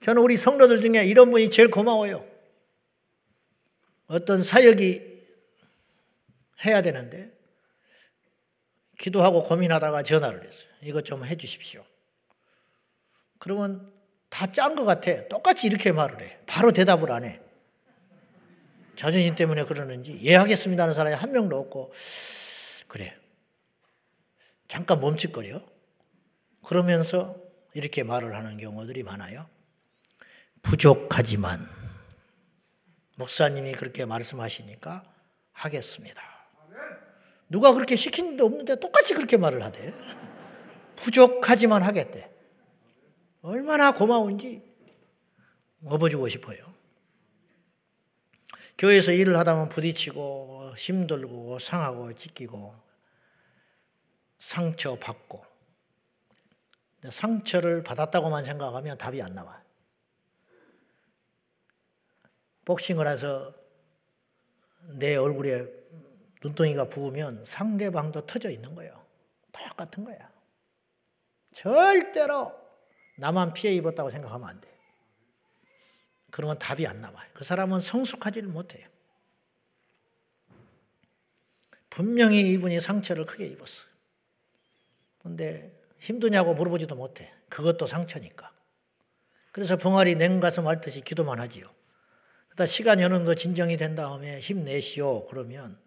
저는 0.00 0.20
우리 0.20 0.36
성도들 0.36 0.80
중에 0.80 1.04
이런 1.04 1.30
분이 1.30 1.50
제일 1.50 1.70
고마워요. 1.70 2.26
어떤 4.08 4.42
사역이 4.42 5.00
해야 6.64 6.82
되는데 6.82 7.32
기도하고 9.02 9.42
고민하다가 9.42 10.04
전화를 10.04 10.44
했어요. 10.46 10.70
이것 10.82 11.04
좀 11.04 11.24
해주십시오. 11.24 11.84
그러면 13.38 13.92
다 14.28 14.46
짠 14.46 14.76
것 14.76 14.84
같아. 14.84 15.28
똑같이 15.28 15.66
이렇게 15.66 15.90
말을 15.92 16.22
해. 16.22 16.38
바로 16.46 16.70
대답을 16.72 17.10
안 17.10 17.24
해. 17.24 17.40
자존심 18.94 19.34
때문에 19.34 19.64
그러는지 19.64 20.20
예 20.22 20.36
하겠습니다 20.36 20.84
하는 20.84 20.94
사람이 20.94 21.16
한 21.16 21.32
명도 21.32 21.58
없고 21.58 21.92
그래. 22.86 23.16
잠깐 24.68 25.00
멈칫거려. 25.00 25.60
그러면서 26.64 27.36
이렇게 27.74 28.04
말을 28.04 28.34
하는 28.36 28.56
경우들이 28.56 29.02
많아요. 29.02 29.48
부족하지만 30.62 31.68
목사님이 33.16 33.72
그렇게 33.72 34.04
말씀하시니까 34.04 35.02
하겠습니다. 35.52 36.31
누가 37.52 37.74
그렇게 37.74 37.96
시킨 37.96 38.38
데 38.38 38.42
없는데 38.42 38.76
똑같이 38.76 39.12
그렇게 39.12 39.36
말을 39.36 39.62
하대. 39.62 39.92
부족하지만 40.96 41.82
하겠대. 41.82 42.32
얼마나 43.42 43.92
고마운지 43.92 44.62
업어주고 45.84 46.30
싶어요. 46.30 46.72
교회에서 48.78 49.12
일을 49.12 49.36
하다 49.36 49.52
보면 49.54 49.68
부딪히고 49.68 50.74
힘들고 50.78 51.58
상하고 51.58 52.14
찢기고 52.14 52.74
상처 54.38 54.96
받고 54.96 55.44
상처를 57.10 57.82
받았다고만 57.82 58.46
생각하면 58.46 58.96
답이 58.96 59.20
안 59.20 59.34
나와요. 59.34 59.60
복싱을 62.64 63.06
해서 63.06 63.54
내 64.94 65.16
얼굴에 65.16 65.81
눈덩이가 66.42 66.88
부으면 66.88 67.44
상대방도 67.44 68.26
터져 68.26 68.50
있는 68.50 68.74
거예요. 68.74 69.02
똑같은 69.82 70.04
거야. 70.04 70.30
절대로 71.52 72.52
나만 73.18 73.52
피해 73.52 73.74
입었다고 73.74 74.10
생각하면 74.10 74.48
안 74.48 74.60
돼. 74.60 74.72
그러면 76.30 76.58
답이 76.58 76.86
안 76.86 77.00
나와요. 77.00 77.28
그 77.34 77.44
사람은 77.44 77.80
성숙하지를 77.80 78.48
못해요. 78.48 78.88
분명히 81.90 82.52
이분이 82.52 82.80
상처를 82.80 83.26
크게 83.26 83.46
입었어요. 83.46 83.90
근데 85.18 85.78
힘드냐고 85.98 86.54
물어보지도 86.54 86.96
못해. 86.96 87.32
그것도 87.50 87.86
상처니까. 87.86 88.50
그래서 89.52 89.76
병아리 89.76 90.14
냉가슴 90.14 90.66
앓듯이 90.66 91.02
기도만 91.02 91.38
하지요. 91.38 91.66
그러다 92.48 92.64
시간이 92.64 93.04
어느 93.04 93.14
정도 93.14 93.34
진정이 93.34 93.76
된 93.76 93.94
다음에 93.94 94.40
힘내시오. 94.40 95.26
그러면 95.26 95.78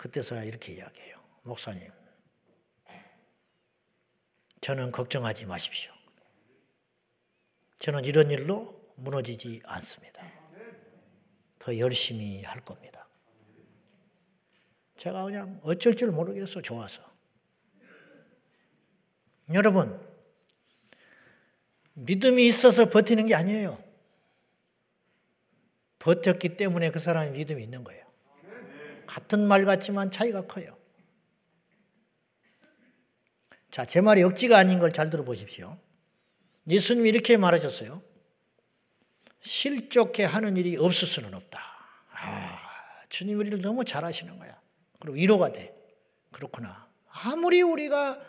그때서야 0.00 0.44
이렇게 0.44 0.72
이야기해요. 0.72 1.22
목사님, 1.42 1.86
저는 4.62 4.92
걱정하지 4.92 5.44
마십시오. 5.44 5.92
저는 7.80 8.06
이런 8.06 8.30
일로 8.30 8.80
무너지지 8.96 9.60
않습니다. 9.62 10.26
더 11.58 11.76
열심히 11.76 12.42
할 12.44 12.64
겁니다. 12.64 13.06
제가 14.96 15.22
그냥 15.24 15.60
어쩔 15.62 15.94
줄 15.94 16.12
모르겠어, 16.12 16.62
좋아서. 16.62 17.02
여러분, 19.52 20.00
믿음이 21.92 22.46
있어서 22.46 22.88
버티는 22.88 23.26
게 23.26 23.34
아니에요. 23.34 23.78
버텼기 25.98 26.56
때문에 26.56 26.90
그 26.90 26.98
사람이 26.98 27.36
믿음이 27.36 27.62
있는 27.62 27.84
거예요. 27.84 28.09
같은 29.10 29.40
말 29.44 29.64
같지만 29.64 30.12
차이가 30.12 30.46
커요. 30.46 30.76
자, 33.72 33.84
제 33.84 34.00
말이 34.00 34.22
억지가 34.22 34.56
아닌 34.56 34.78
걸 34.78 34.92
잘 34.92 35.10
들어보십시오. 35.10 35.76
예수님이 36.68 37.08
이렇게 37.08 37.36
말하셨어요. 37.36 38.02
실족해 39.42 40.24
하는 40.24 40.56
일이 40.56 40.76
없을 40.76 41.08
수는 41.08 41.34
없다. 41.34 41.60
아, 42.12 42.58
주님 43.08 43.38
우리를 43.40 43.60
너무 43.62 43.84
잘 43.84 44.04
아시는 44.04 44.38
거야. 44.38 44.60
그리고 45.00 45.16
위로가 45.16 45.50
돼. 45.52 45.74
그렇구나. 46.30 46.88
아무리 47.08 47.62
우리가 47.62 48.20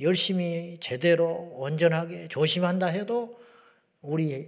열심히 0.00 0.78
제대로 0.80 1.50
온전하게 1.52 2.28
조심한다 2.28 2.86
해도 2.86 3.38
우리 4.00 4.46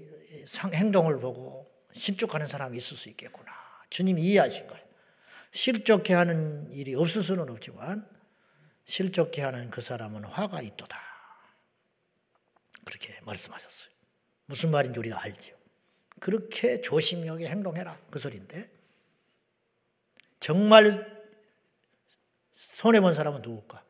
행동을 0.72 1.20
보고 1.20 1.70
실족하는 1.92 2.46
사람이 2.46 2.78
있을 2.78 2.96
수 2.96 3.10
있겠구나. 3.10 3.52
주님이 3.90 4.22
이해하신 4.22 4.68
거예요. 4.68 4.81
실족해 5.52 6.14
하는 6.14 6.70
일이 6.70 6.94
없을 6.94 7.22
수는 7.22 7.48
없지만 7.48 8.08
실족케 8.84 9.42
하는 9.42 9.70
그 9.70 9.80
사람은 9.80 10.24
화가 10.24 10.60
있도다. 10.62 11.00
그렇게 12.84 13.18
말씀하셨어요. 13.22 13.92
무슨 14.46 14.70
말인지 14.70 14.98
우리가 14.98 15.22
알죠. 15.22 15.56
그렇게 16.20 16.80
조심력에 16.80 17.46
행동해라. 17.46 17.98
그 18.10 18.18
소리인데. 18.18 18.70
정말 20.40 21.22
손해본 22.54 23.14
사람은 23.14 23.42
누굴까? 23.42 23.84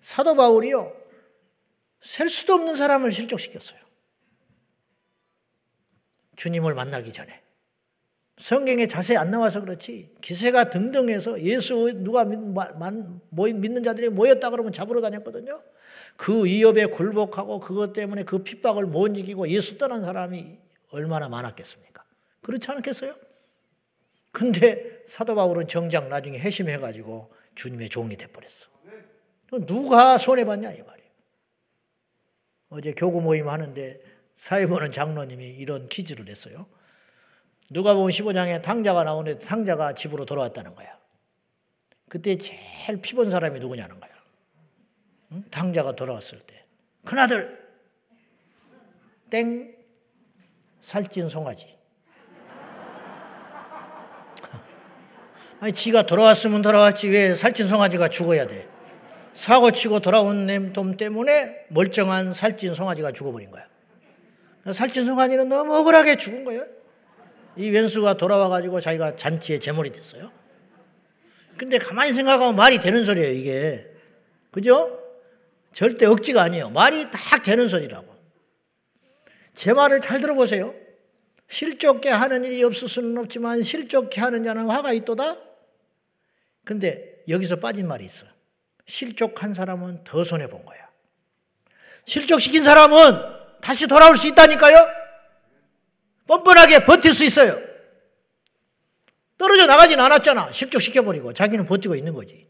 사도 0.00 0.34
바울이요. 0.34 0.94
셀 2.00 2.28
수도 2.28 2.54
없는 2.54 2.76
사람을 2.76 3.10
실족시켰어요. 3.10 3.80
주님을 6.36 6.74
만나기 6.74 7.12
전에. 7.12 7.43
성경에 8.36 8.86
자세히 8.88 9.16
안 9.16 9.30
나와서 9.30 9.60
그렇지 9.60 10.10
기세가 10.20 10.70
등등해서 10.70 11.40
예수 11.42 11.92
누가 11.94 12.24
믿 12.24 12.36
는 13.70 13.82
자들이 13.82 14.08
모였다 14.08 14.50
그러면 14.50 14.72
잡으러 14.72 15.00
다녔거든요. 15.00 15.62
그 16.16 16.44
위협에 16.44 16.86
굴복하고 16.86 17.60
그것 17.60 17.92
때문에 17.92 18.24
그 18.24 18.42
핍박을 18.42 18.86
못 18.86 19.16
이기고 19.16 19.48
예수 19.48 19.78
떠난 19.78 20.02
사람이 20.02 20.58
얼마나 20.90 21.28
많았겠습니까? 21.28 22.04
그렇지 22.42 22.70
않겠어요? 22.70 23.14
근데 24.32 25.02
사도 25.06 25.36
바울은 25.36 25.68
정작 25.68 26.08
나중에 26.08 26.38
회심해가지고 26.38 27.32
주님의 27.54 27.88
종이 27.88 28.16
돼버렸어. 28.16 28.68
누가 29.66 30.18
손해봤냐 30.18 30.72
이 30.72 30.82
말이에요. 30.82 31.10
어제 32.70 32.92
교구 32.94 33.20
모임 33.20 33.48
하는데 33.48 34.00
사회 34.34 34.66
보는 34.66 34.90
장로님이 34.90 35.50
이런 35.50 35.88
퀴즈를 35.88 36.24
냈어요. 36.24 36.66
누가 37.70 37.94
보면 37.94 38.10
15장에 38.10 38.62
탕자가 38.62 39.04
나오는데 39.04 39.44
탕자가 39.44 39.94
집으로 39.94 40.24
돌아왔다는 40.24 40.74
거야. 40.74 40.98
그때 42.08 42.36
제일 42.36 43.00
피본 43.00 43.30
사람이 43.30 43.58
누구냐는 43.60 43.98
거야. 43.98 44.10
응? 45.32 45.44
탕자가 45.50 45.96
돌아왔을 45.96 46.40
때. 46.40 46.64
큰아들, 47.04 47.58
땡, 49.30 49.74
살찐 50.80 51.28
송아지. 51.28 51.76
아니, 55.60 55.72
지가 55.72 56.06
돌아왔으면 56.06 56.62
돌아왔지. 56.62 57.08
왜 57.08 57.34
살찐 57.34 57.66
송아지가 57.66 58.08
죽어야 58.08 58.46
돼? 58.46 58.68
사고 59.32 59.70
치고 59.72 60.00
돌아온 60.00 60.46
놈 60.72 60.96
때문에 60.96 61.66
멀쩡한 61.70 62.32
살찐 62.32 62.74
송아지가 62.74 63.10
죽어버린 63.12 63.50
거야. 63.50 63.66
살찐 64.72 65.04
송아지는 65.06 65.48
너무 65.48 65.74
억울하게 65.74 66.16
죽은 66.16 66.44
거예요. 66.44 66.73
이 67.56 67.70
왼수가 67.70 68.14
돌아와가지고 68.14 68.80
자기가 68.80 69.16
잔치의 69.16 69.60
제물이 69.60 69.92
됐어요. 69.92 70.30
근데 71.56 71.78
가만히 71.78 72.12
생각하면 72.12 72.56
말이 72.56 72.80
되는 72.80 73.04
소리예요, 73.04 73.30
이게. 73.30 73.90
그죠? 74.50 75.00
절대 75.72 76.06
억지가 76.06 76.42
아니에요. 76.42 76.70
말이 76.70 77.10
딱 77.10 77.42
되는 77.42 77.68
소리라고. 77.68 78.14
제 79.54 79.72
말을 79.72 80.00
잘 80.00 80.20
들어보세요. 80.20 80.74
실족게 81.48 82.08
하는 82.08 82.44
일이 82.44 82.62
없을 82.64 82.88
수는 82.88 83.16
없지만 83.18 83.62
실족게 83.62 84.20
하는 84.20 84.42
자는 84.42 84.68
화가 84.68 84.92
있도다. 84.92 85.36
근데 86.64 87.22
여기서 87.28 87.56
빠진 87.56 87.86
말이 87.86 88.04
있어. 88.04 88.26
실족한 88.86 89.54
사람은 89.54 90.04
더 90.04 90.24
손해 90.24 90.48
본 90.48 90.64
거야. 90.64 90.78
실족시킨 92.04 92.62
사람은 92.62 92.96
다시 93.60 93.86
돌아올 93.86 94.16
수 94.16 94.26
있다니까요. 94.28 95.03
뻔뻔하게 96.26 96.84
버틸 96.84 97.12
수 97.12 97.24
있어요. 97.24 97.58
떨어져 99.36 99.66
나가진 99.66 100.00
않았잖아. 100.00 100.52
실족시켜버리고 100.52 101.32
자기는 101.32 101.66
버티고 101.66 101.94
있는 101.94 102.14
거지. 102.14 102.48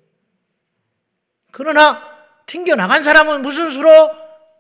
그러나 1.51 2.01
튕겨 2.47 2.75
나간 2.77 3.03
사람은 3.03 3.43
무슨 3.43 3.71
수로 3.71 3.91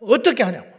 어떻게 0.00 0.42
하냐고. 0.42 0.72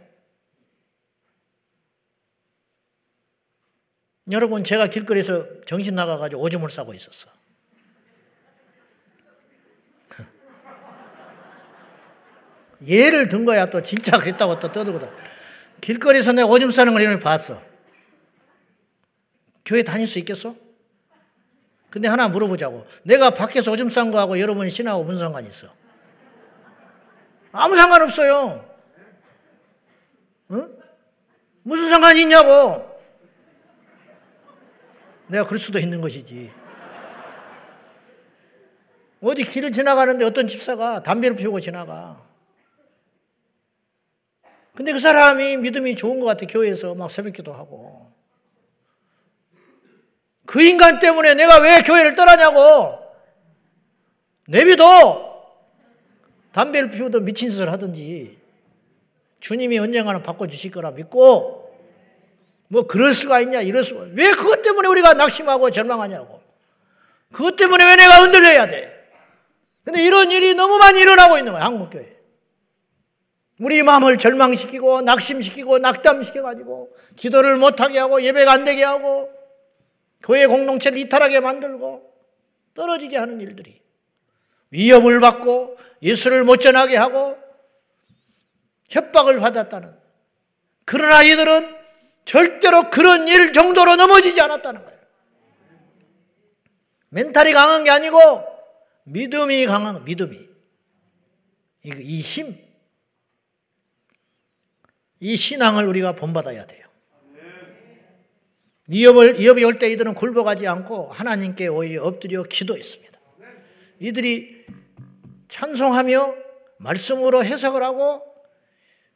여러분 4.30 4.64
제가 4.64 4.88
길거리에서 4.88 5.46
정신 5.66 5.94
나가가지고 5.94 6.42
오줌을 6.42 6.68
싸고 6.68 6.94
있었어. 6.94 7.30
예를 12.86 13.28
든 13.28 13.44
거야 13.44 13.66
또 13.66 13.82
진짜 13.82 14.18
그랬다고 14.18 14.58
또 14.58 14.72
떠들거든. 14.72 15.08
길거리에서 15.80 16.32
내가 16.32 16.48
오줌 16.48 16.72
싸는 16.72 16.92
걸 16.92 17.02
이런 17.02 17.20
봤어. 17.20 17.75
교회 19.66 19.82
다닐 19.82 20.06
수 20.06 20.18
있겠어? 20.20 20.54
근데 21.90 22.08
하나 22.08 22.28
물어보자고. 22.28 22.86
내가 23.02 23.30
밖에서 23.30 23.72
오줌 23.72 23.90
싼 23.90 24.12
거하고 24.12 24.38
여러분이 24.38 24.70
신하고 24.70 25.02
무슨 25.02 25.18
상관이 25.18 25.48
있어? 25.48 25.68
아무 27.52 27.74
상관 27.74 28.02
없어요. 28.02 28.64
응? 30.52 30.78
무슨 31.62 31.90
상관이 31.90 32.22
있냐고. 32.22 32.96
내가 35.26 35.44
그럴 35.44 35.58
수도 35.58 35.80
있는 35.80 36.00
것이지. 36.00 36.52
어디 39.20 39.44
길을 39.44 39.72
지나가는데 39.72 40.24
어떤 40.24 40.46
집사가 40.46 41.02
담배를 41.02 41.36
피우고 41.36 41.58
지나가. 41.58 42.22
근데 44.74 44.92
그 44.92 45.00
사람이 45.00 45.56
믿음이 45.56 45.96
좋은 45.96 46.20
것 46.20 46.26
같아. 46.26 46.46
교회에서 46.46 46.94
막 46.94 47.10
새벽 47.10 47.32
기도 47.32 47.52
하고. 47.52 48.05
그 50.46 50.62
인간 50.62 51.00
때문에 51.00 51.34
내가 51.34 51.58
왜 51.58 51.82
교회를 51.82 52.14
떠나냐고. 52.14 52.98
내비도 54.48 55.26
담배를 56.52 56.90
피우든 56.90 57.24
미친 57.24 57.50
짓을 57.50 57.70
하든지 57.72 58.38
주님이 59.40 59.78
언젠가는 59.78 60.22
바꿔주실 60.22 60.70
거라 60.70 60.92
믿고 60.92 61.68
뭐 62.68 62.86
그럴 62.86 63.12
수가 63.12 63.40
있냐 63.40 63.60
이럴 63.60 63.84
수가 63.84 64.06
왜 64.12 64.30
그것 64.32 64.62
때문에 64.62 64.88
우리가 64.88 65.14
낙심하고 65.14 65.70
절망하냐고. 65.70 66.40
그것 67.32 67.56
때문에 67.56 67.84
왜 67.84 67.96
내가 67.96 68.22
흔들려야 68.22 68.68
돼? 68.68 68.92
근데 69.84 70.02
이런 70.02 70.30
일이 70.30 70.54
너무 70.54 70.78
많이 70.78 71.00
일어나고 71.00 71.38
있는 71.38 71.52
거야 71.52 71.64
한국교회. 71.64 72.16
우리 73.58 73.82
마음을 73.82 74.18
절망시키고 74.18 75.02
낙심시키고 75.02 75.78
낙담시켜가지고 75.78 76.94
기도를 77.16 77.56
못하게 77.56 77.98
하고 77.98 78.22
예배가 78.22 78.52
안 78.52 78.64
되게 78.64 78.84
하고 78.84 79.35
교회 80.26 80.46
공동체를 80.46 80.98
이탈하게 80.98 81.38
만들고 81.38 82.12
떨어지게 82.74 83.16
하는 83.16 83.40
일들이 83.40 83.80
위협을 84.70 85.20
받고 85.20 85.78
예수를 86.02 86.42
못 86.42 86.56
전하게 86.56 86.96
하고 86.96 87.38
협박을 88.88 89.38
받았다는 89.38 89.96
그러나 90.84 91.22
이들은 91.22 91.76
절대로 92.24 92.90
그런 92.90 93.28
일 93.28 93.52
정도로 93.52 93.94
넘어지지 93.94 94.40
않았다는 94.40 94.84
거예요. 94.84 95.00
멘탈이 97.10 97.52
강한 97.52 97.84
게 97.84 97.90
아니고 97.90 98.18
믿음이 99.04 99.66
강한 99.66 100.04
믿음이 100.04 100.36
이 101.84 102.20
힘, 102.20 102.58
이 105.20 105.36
신앙을 105.36 105.86
우리가 105.86 106.16
본받아야 106.16 106.66
돼요. 106.66 106.85
위협을, 108.88 109.38
위협이 109.40 109.64
올 109.64 109.78
때 109.78 109.90
이들은 109.90 110.14
굴복하지 110.14 110.66
않고 110.66 111.10
하나님께 111.12 111.68
오히려 111.68 112.04
엎드려 112.04 112.42
기도했습니다. 112.44 113.18
이들이 114.00 114.66
찬송하며 115.48 116.34
말씀으로 116.78 117.44
해석을 117.44 117.82
하고 117.82 118.22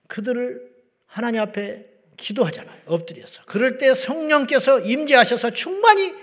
그들을 0.09 0.61
하나님 1.07 1.41
앞에 1.43 1.87
기도하잖아요. 2.17 2.83
엎드려서. 2.87 3.45
그럴 3.47 3.79
때 3.79 3.95
성령께서 3.95 4.81
임재하셔서 4.81 5.51
충만히 5.51 6.15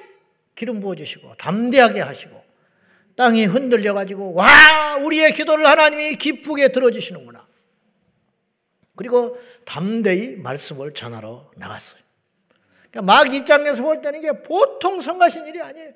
기름 0.56 0.80
부어 0.80 0.96
주시고 0.96 1.36
담대하게 1.38 2.02
하시고 2.02 2.44
땅이 3.16 3.46
흔들려 3.46 3.94
가지고 3.94 4.34
와 4.34 4.98
우리의 4.98 5.34
기도를 5.34 5.66
하나님이 5.66 6.16
기쁘게 6.16 6.70
들어 6.72 6.92
주시는구나. 6.92 7.48
그리고 8.96 9.38
담대히 9.66 10.36
말씀을 10.38 10.92
전하러 10.92 11.52
나갔어요. 11.56 12.02
그러니까 12.92 13.02
막 13.02 13.34
입장에서 13.34 13.84
볼 13.84 14.02
때는 14.02 14.20
이게 14.20 14.32
보통 14.44 15.02
성가신 15.02 15.46
일이 15.48 15.62
아니에요. 15.62 15.92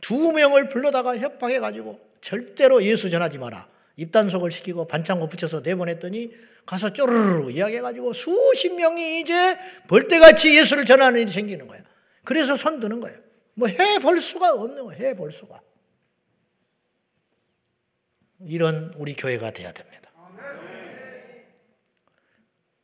두 0.00 0.32
명을 0.32 0.68
불러다가 0.68 1.16
협박해 1.18 1.58
가지고 1.60 2.00
절대로 2.20 2.82
예수 2.82 3.10
전하지 3.10 3.38
마라. 3.38 3.68
입단속을 3.96 4.50
시키고 4.50 4.86
반창고 4.86 5.28
붙여서 5.28 5.60
내보냈더니 5.60 6.30
가서 6.64 6.92
쪼르르 6.92 7.50
이야기해가지고 7.50 8.12
수십 8.12 8.72
명이 8.74 9.20
이제 9.20 9.58
벌떼같이 9.88 10.56
예수를 10.56 10.84
전하는 10.84 11.20
일이 11.20 11.30
생기는 11.30 11.66
거야. 11.66 11.80
그래서 12.24 12.56
손 12.56 12.80
드는 12.80 13.00
거야. 13.00 13.12
뭐 13.54 13.68
해 13.68 13.98
볼 13.98 14.20
수가 14.20 14.52
없는 14.52 14.84
거야. 14.84 14.96
해 14.96 15.14
볼 15.14 15.32
수가. 15.32 15.60
이런 18.46 18.92
우리 18.96 19.14
교회가 19.14 19.50
돼야 19.50 19.72
됩니다. 19.72 20.10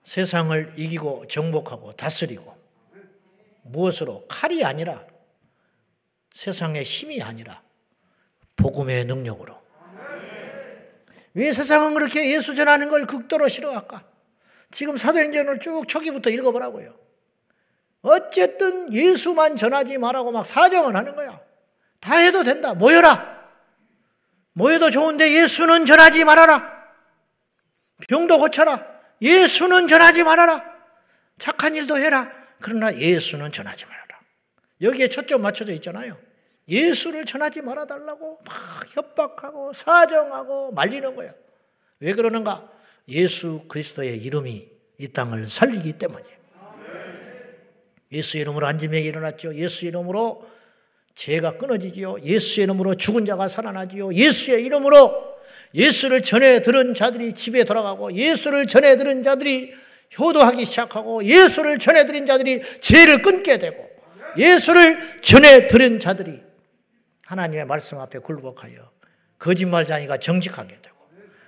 세상을 0.04 0.74
이기고 0.76 1.26
정복하고 1.28 1.92
다스리고 1.94 2.55
무엇으로 3.68 4.26
칼이 4.28 4.64
아니라 4.64 5.04
세상의 6.32 6.82
힘이 6.82 7.22
아니라 7.22 7.62
복음의 8.56 9.04
능력으로 9.06 9.60
왜 11.34 11.52
세상은 11.52 11.94
그렇게 11.94 12.32
예수 12.32 12.54
전하는 12.54 12.88
걸 12.88 13.06
극도로 13.06 13.48
싫어할까? 13.48 14.04
지금 14.70 14.96
사도행전을 14.96 15.60
쭉 15.60 15.86
초기부터 15.86 16.30
읽어보라고요. 16.30 16.98
어쨌든 18.00 18.92
예수만 18.92 19.56
전하지 19.56 19.98
말라고 19.98 20.32
막 20.32 20.46
사정을 20.46 20.96
하는 20.96 21.14
거야. 21.14 21.38
다 22.00 22.16
해도 22.16 22.42
된다. 22.42 22.72
모여라. 22.72 23.36
모여도 24.52 24.90
좋은데 24.90 25.30
예수는 25.32 25.84
전하지 25.86 26.24
말아라. 26.24 26.72
병도 28.08 28.38
고쳐라. 28.38 28.86
예수는 29.20 29.88
전하지 29.88 30.22
말아라. 30.22 30.64
착한 31.38 31.74
일도 31.74 31.98
해라. 31.98 32.32
그러나 32.60 32.94
예수는 32.96 33.52
전하지 33.52 33.86
말아라. 33.86 34.20
여기에 34.80 35.08
초점 35.08 35.42
맞춰져 35.42 35.72
있잖아요. 35.74 36.18
예수를 36.68 37.24
전하지 37.24 37.62
말아달라고 37.62 38.40
막 38.44 38.96
협박하고 38.96 39.72
사정하고 39.72 40.72
말리는 40.72 41.14
거야. 41.14 41.32
왜 42.00 42.12
그러는가? 42.12 42.70
예수 43.08 43.64
그리스도의 43.68 44.18
이름이 44.22 44.68
이 44.98 45.08
땅을 45.08 45.48
살리기 45.48 45.92
때문이에요. 45.94 46.36
예수 48.12 48.38
이름으로 48.38 48.66
안짐에게 48.66 49.06
일어났죠. 49.08 49.54
예수 49.54 49.84
이름으로 49.84 50.48
죄가 51.14 51.56
끊어지지요. 51.58 52.18
예수 52.22 52.60
이름으로 52.60 52.94
죽은 52.94 53.24
자가 53.24 53.48
살아나지요. 53.48 54.14
예수의 54.14 54.64
이름으로 54.64 55.36
예수를 55.74 56.22
전해 56.22 56.62
들은 56.62 56.94
자들이 56.94 57.32
집에 57.34 57.64
돌아가고 57.64 58.12
예수를 58.12 58.66
전해 58.66 58.96
들은 58.96 59.22
자들이 59.22 59.74
효도하기 60.18 60.64
시작하고 60.64 61.24
예수를 61.24 61.78
전해 61.78 62.06
들은 62.06 62.26
자들이 62.26 62.62
죄를 62.80 63.22
끊게 63.22 63.58
되고 63.58 63.88
예수를 64.36 65.20
전해 65.20 65.66
들은 65.66 65.98
자들이 65.98 66.42
하나님의 67.24 67.66
말씀 67.66 67.98
앞에 67.98 68.18
굴복하여 68.20 68.90
거짓말자니가 69.38 70.18
정직하게 70.18 70.80
되고 70.80 70.96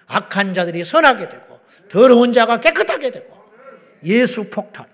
악한 0.06 0.54
자들이 0.54 0.84
선하게 0.84 1.28
되고 1.28 1.60
더러운 1.88 2.32
자가 2.32 2.60
깨끗하게 2.60 3.10
되고 3.10 3.38
예수 4.04 4.50
폭탄. 4.50 4.86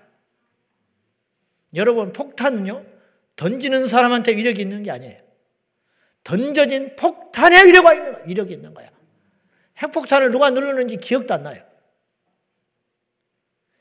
여러분 1.73 2.13
폭탄은요 2.13 2.85
던지는 3.35 3.85
사람한테 3.87 4.35
위력이 4.35 4.61
있는 4.61 4.83
게 4.83 4.91
아니에요. 4.91 5.17
던져진 6.23 6.95
폭탄에 6.95 7.65
위력이 7.65 7.95
있는 7.97 8.13
거야. 8.13 8.23
위력이 8.25 8.53
있는 8.53 8.73
거야. 8.73 8.89
핵폭탄을 9.77 10.31
누가 10.31 10.49
누르는지 10.49 10.97
기억도 10.97 11.33
안 11.33 11.43
나요. 11.43 11.63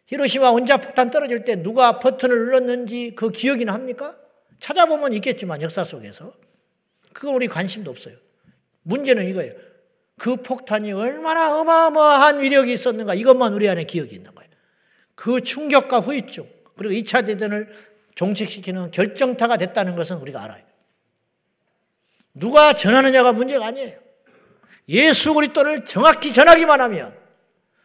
히로시마 0.07 0.51
원자 0.51 0.77
폭탄 0.77 1.11
떨어질 1.11 1.45
때 1.45 1.57
누가 1.57 1.99
버튼을 1.99 2.37
눌렀는지 2.37 3.15
그 3.17 3.31
기억이나 3.31 3.73
합니까? 3.73 4.17
찾아보면 4.61 5.13
있겠지만 5.15 5.63
역사 5.63 5.85
속에서 5.85 6.35
그거 7.13 7.33
우리 7.33 7.49
관심도 7.49 7.91
없어요. 7.91 8.17
문제는 8.83 9.27
이거예요. 9.27 9.55
그 10.19 10.37
폭탄이 10.37 10.93
얼마나 10.93 11.59
어마어마한 11.59 12.41
위력이 12.41 12.73
있었는가 12.73 13.15
이것만 13.15 13.53
우리 13.55 13.69
안에 13.69 13.85
기억이 13.85 14.15
있는 14.15 14.35
거예요. 14.35 14.51
그 15.15 15.41
충격과 15.41 16.01
후유증 16.01 16.49
그리고 16.77 16.95
2차 16.95 17.27
대전을 17.27 17.75
종식시키는 18.15 18.91
결정타가 18.91 19.57
됐다는 19.57 19.97
것은 19.97 20.19
우리가 20.19 20.43
알아요. 20.43 20.63
누가 22.35 22.73
전하느냐가 22.75 23.33
문제가 23.33 23.67
아니에요. 23.67 23.99
예수 24.89 25.33
그리스도를 25.35 25.85
정확히 25.85 26.33
전하기만 26.33 26.81
하면 26.81 27.17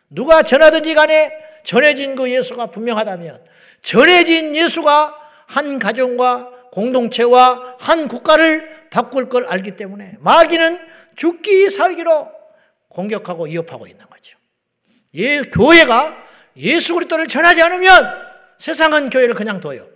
누가 0.10 0.44
전하든지 0.44 0.96
간에 0.96 1.49
전해진 1.64 2.16
그 2.16 2.30
예수가 2.32 2.68
분명하다면 2.68 3.44
전해진 3.82 4.56
예수가 4.56 5.16
한 5.48 5.80
가정과 5.80 6.52
공동체와 6.72 7.78
한 7.80 8.08
국가를 8.08 8.88
바꿀 8.90 9.30
걸 9.30 9.46
알기 9.48 9.76
때문에 9.76 10.16
마귀는 10.20 10.80
죽기 11.16 11.70
살기로 11.70 12.32
공격하고 12.90 13.46
위협하고 13.46 13.88
있는 13.88 14.06
거죠. 14.08 14.38
예, 15.16 15.42
교회가 15.42 16.16
예수 16.58 16.94
그리스도를 16.94 17.28
전하지 17.28 17.62
않으면 17.62 18.30
세상은 18.58 19.10
교회를 19.10 19.36
그냥 19.36 19.60
둬요. 19.60 19.88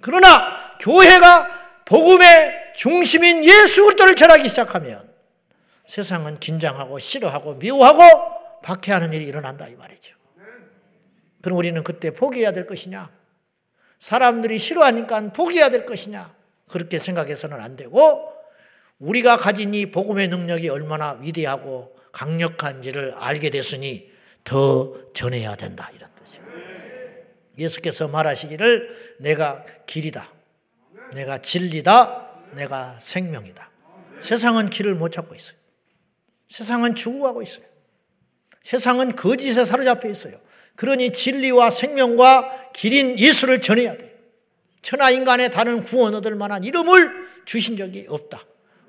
그러나 0.00 0.76
교회가 0.80 1.82
복음의 1.84 2.72
중심인 2.74 3.44
예수 3.44 3.84
그리스도를 3.84 4.16
전하기 4.16 4.48
시작하면 4.48 5.10
세상은 5.86 6.38
긴장하고 6.38 6.98
싫어하고 6.98 7.54
미워하고 7.54 8.02
박해하는 8.62 9.12
일이 9.12 9.24
일어난다 9.24 9.66
이 9.66 9.74
말이죠. 9.74 10.19
그럼 11.42 11.58
우리는 11.58 11.82
그때 11.82 12.10
포기해야 12.10 12.52
될 12.52 12.66
것이냐? 12.66 13.10
사람들이 13.98 14.58
싫어하니까 14.58 15.32
포기해야 15.32 15.70
될 15.70 15.86
것이냐? 15.86 16.34
그렇게 16.68 16.98
생각해서는 16.98 17.60
안 17.60 17.76
되고 17.76 18.32
우리가 18.98 19.36
가진 19.36 19.74
이 19.74 19.90
복음의 19.90 20.28
능력이 20.28 20.68
얼마나 20.68 21.12
위대하고 21.12 21.96
강력한지를 22.12 23.14
알게 23.16 23.50
됐으니 23.50 24.10
더 24.44 24.94
전해야 25.14 25.56
된다 25.56 25.90
이런 25.94 26.10
뜻이에요. 26.14 26.46
예수께서 27.58 28.08
말하시기를 28.08 29.16
내가 29.20 29.64
길이다. 29.86 30.30
내가 31.14 31.38
진리다. 31.38 32.28
내가 32.52 32.98
생명이다. 32.98 33.70
세상은 34.20 34.70
길을 34.70 34.94
못 34.94 35.10
찾고 35.10 35.34
있어요. 35.34 35.56
세상은 36.48 36.94
죽어가고 36.94 37.42
있어요. 37.42 37.64
세상은 38.62 39.16
거짓에 39.16 39.64
사로잡혀 39.64 40.08
있어요. 40.08 40.40
그러니 40.80 41.12
진리와 41.12 41.70
생명과 41.70 42.70
길인 42.72 43.18
예수를 43.18 43.60
전해야 43.60 43.98
돼요. 43.98 44.08
천하 44.80 45.10
인간의 45.10 45.50
다른 45.50 45.84
구원 45.84 46.14
얻을 46.14 46.36
만한 46.36 46.64
이름을 46.64 47.26
주신 47.44 47.76
적이 47.76 48.06
없다. 48.08 48.42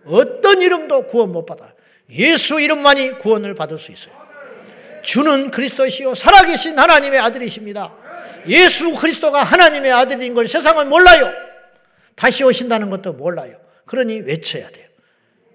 어떤 0.05 0.61
이름도 0.61 1.07
구원 1.07 1.33
못 1.33 1.45
받아. 1.45 1.73
예수 2.11 2.61
이름만이 2.61 3.19
구원을 3.19 3.55
받을 3.55 3.77
수 3.77 3.91
있어요. 3.91 4.15
주는 5.01 5.51
그리스도시요 5.51 6.15
살아계신 6.15 6.79
하나님의 6.79 7.19
아들이십니다. 7.19 7.93
예수 8.47 8.95
그리스도가 8.95 9.43
하나님의 9.43 9.91
아들인 9.91 10.33
걸 10.33 10.47
세상은 10.47 10.87
몰라요. 10.87 11.29
다시 12.15 12.45
오신다는 12.45 12.89
것도 12.89 13.11
몰라요. 13.11 13.57
그러니 13.85 14.21
외쳐야 14.21 14.69
돼요. 14.69 14.87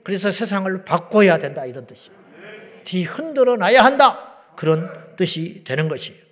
그래서 0.04 0.30
세상을 0.30 0.84
바꿔야 0.84 1.38
된다 1.38 1.64
이런 1.64 1.86
뜻이에요. 1.86 2.14
뒤 2.84 3.04
흔들어 3.04 3.56
놔야 3.56 3.82
한다. 3.82 4.34
그런 4.54 5.16
뜻이 5.16 5.64
되는 5.64 5.88
것이에요. 5.88 6.25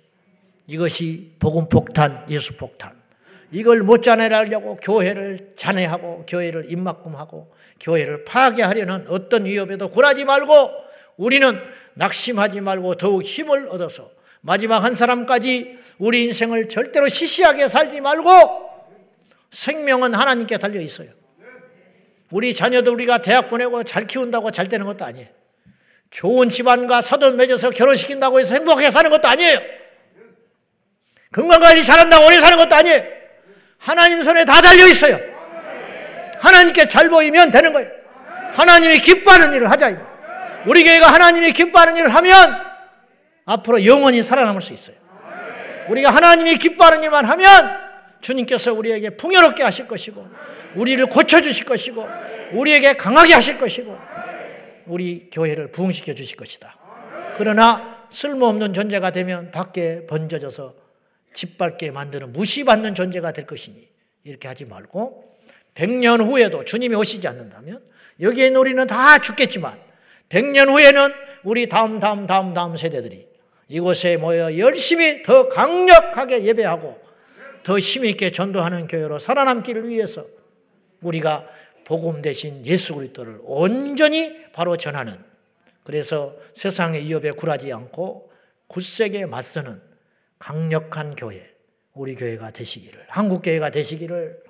이것이 0.67 1.33
복음 1.39 1.69
폭탄, 1.69 2.25
예수 2.29 2.57
폭탄. 2.57 2.91
이걸 3.51 3.83
못 3.83 4.01
자네하려고 4.01 4.77
교회를 4.77 5.53
잔해하고 5.55 6.25
교회를 6.27 6.71
입막음하고 6.71 7.53
교회를 7.79 8.23
파괴하려는 8.25 9.05
어떤 9.07 9.45
위협에도 9.45 9.89
굴하지 9.89 10.25
말고 10.25 10.71
우리는 11.17 11.57
낙심하지 11.93 12.61
말고 12.61 12.95
더욱 12.95 13.23
힘을 13.23 13.67
얻어서 13.69 14.09
마지막 14.41 14.83
한 14.83 14.95
사람까지 14.95 15.79
우리 15.99 16.23
인생을 16.25 16.67
절대로 16.67 17.07
시시하게 17.07 17.67
살지 17.67 18.01
말고 18.01 18.69
생명은 19.51 20.13
하나님께 20.13 20.57
달려 20.57 20.81
있어요. 20.81 21.09
우리 22.31 22.53
자녀도 22.53 22.91
우리가 22.91 23.21
대학 23.21 23.47
보내고 23.47 23.83
잘 23.83 24.07
키운다고 24.07 24.51
잘 24.51 24.67
되는 24.67 24.85
것도 24.85 25.05
아니에요. 25.05 25.27
좋은 26.09 26.49
집안과 26.49 27.01
사돈 27.01 27.37
맺어서 27.37 27.69
결혼시킨다고 27.69 28.39
해서 28.39 28.55
행복하게 28.55 28.91
사는 28.91 29.09
것도 29.09 29.27
아니에요. 29.27 29.61
건강관리 31.35 31.83
잘한다고 31.83 32.27
오래 32.27 32.39
사는 32.39 32.57
것도 32.57 32.73
아니에요. 32.73 33.03
하나님 33.77 34.23
손에 34.23 34.45
다 34.45 34.61
달려 34.61 34.87
있어요. 34.87 35.19
하나님께 36.39 36.87
잘 36.87 37.09
보이면 37.09 37.51
되는 37.51 37.73
거예요. 37.73 37.89
하나님이 38.53 38.99
기뻐하는 38.99 39.51
일을 39.51 39.69
하자. 39.69 39.97
우리 40.65 40.85
교회가 40.85 41.11
하나님이 41.11 41.51
기뻐하는 41.51 41.97
일을 41.97 42.13
하면 42.15 42.55
앞으로 43.45 43.85
영원히 43.85 44.23
살아남을 44.23 44.61
수 44.61 44.71
있어요. 44.73 44.95
우리가 45.89 46.09
하나님이 46.09 46.55
기뻐하는 46.55 47.03
일만 47.03 47.25
하면 47.25 47.79
주님께서 48.21 48.73
우리에게 48.73 49.11
풍요롭게 49.11 49.61
하실 49.61 49.87
것이고, 49.89 50.25
우리를 50.75 51.05
고쳐주실 51.07 51.65
것이고, 51.65 52.07
우리에게 52.53 52.93
강하게 52.93 53.33
하실 53.33 53.59
것이고, 53.59 53.99
우리 54.85 55.29
교회를 55.31 55.71
부흥시켜 55.71 56.13
주실 56.13 56.37
것이다. 56.37 56.75
그러나 57.37 58.05
쓸모없는 58.09 58.73
존재가 58.73 59.11
되면 59.11 59.51
밖에 59.51 60.05
번져져서 60.07 60.84
짓밟게 61.35 61.91
만드는 61.91 62.33
무시받는 62.33 62.95
존재가 62.95 63.33
될 63.33 63.45
것이니 63.45 63.87
이렇게 64.23 64.47
하지 64.47 64.65
말고 64.65 65.23
100년 65.75 66.25
후에도 66.25 66.63
주님이 66.65 66.95
오시지 66.95 67.27
않는다면 67.27 67.83
여기에 68.21 68.49
우리는 68.49 68.87
다 68.87 69.19
죽겠지만 69.19 69.77
100년 70.29 70.69
후에는 70.69 71.13
우리 71.43 71.69
다음 71.69 71.99
다음 71.99 72.25
다음 72.25 72.53
다음 72.53 72.75
세대들이 72.75 73.27
이곳에 73.67 74.17
모여 74.17 74.57
열심히 74.57 75.21
더 75.23 75.49
강력하게 75.49 76.45
예배하고 76.45 76.99
더 77.63 77.77
힘있게 77.77 78.31
전도하는 78.31 78.87
교회로 78.87 79.19
살아남기를 79.19 79.89
위해서 79.89 80.23
우리가 81.01 81.45
복음 81.83 82.21
대신 82.21 82.65
예수 82.65 82.95
그리스도를 82.95 83.39
온전히 83.43 84.51
바로 84.51 84.77
전하는 84.77 85.13
그래서 85.83 86.35
세상의 86.53 87.05
위협에 87.05 87.31
굴하지 87.31 87.71
않고 87.73 88.31
굳세게 88.67 89.25
맞서는 89.25 89.94
강력한 90.39 91.15
교회 91.15 91.53
우리 91.93 92.15
교회가 92.15 92.51
되시기를 92.51 93.05
한국 93.07 93.41
교회가 93.41 93.69
되시기를 93.69 94.43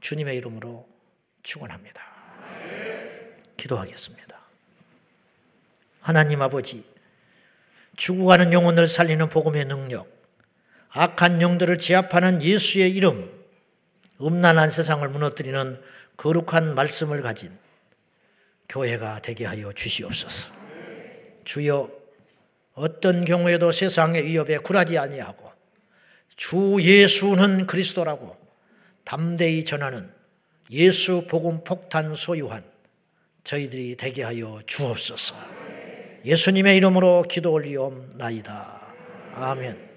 주님의 0.00 0.36
이름으로 0.36 0.88
축원합니다. 1.42 2.02
기도하겠습니다. 3.56 4.38
하나님 6.00 6.40
아버지, 6.40 6.84
죽어가는 7.96 8.52
영혼을 8.52 8.88
살리는 8.88 9.28
복음의 9.28 9.66
능력, 9.66 10.08
악한 10.90 11.42
영들을 11.42 11.78
제압하는 11.78 12.42
예수의 12.42 12.94
이름, 12.94 13.30
음란한 14.20 14.70
세상을 14.70 15.06
무너뜨리는 15.08 15.80
거룩한 16.16 16.74
말씀을 16.74 17.22
가진 17.22 17.56
교회가 18.68 19.20
되게 19.20 19.44
하여 19.44 19.72
주시옵소서. 19.72 20.52
주여 21.44 21.97
어떤 22.78 23.24
경우에도 23.24 23.72
세상의 23.72 24.24
위협에 24.24 24.58
굴하지 24.58 24.98
아니하고 24.98 25.52
주 26.36 26.76
예수는 26.80 27.66
그리스도라고 27.66 28.36
담대히 29.04 29.64
전하는 29.64 30.10
예수 30.70 31.26
복음 31.28 31.64
폭탄 31.64 32.14
소유한 32.14 32.62
저희들이 33.44 33.96
되게 33.96 34.22
하여 34.22 34.60
주옵소서. 34.66 35.34
예수님의 36.24 36.76
이름으로 36.76 37.24
기도 37.28 37.52
올리옵나이다. 37.52 38.94
아멘. 39.34 39.87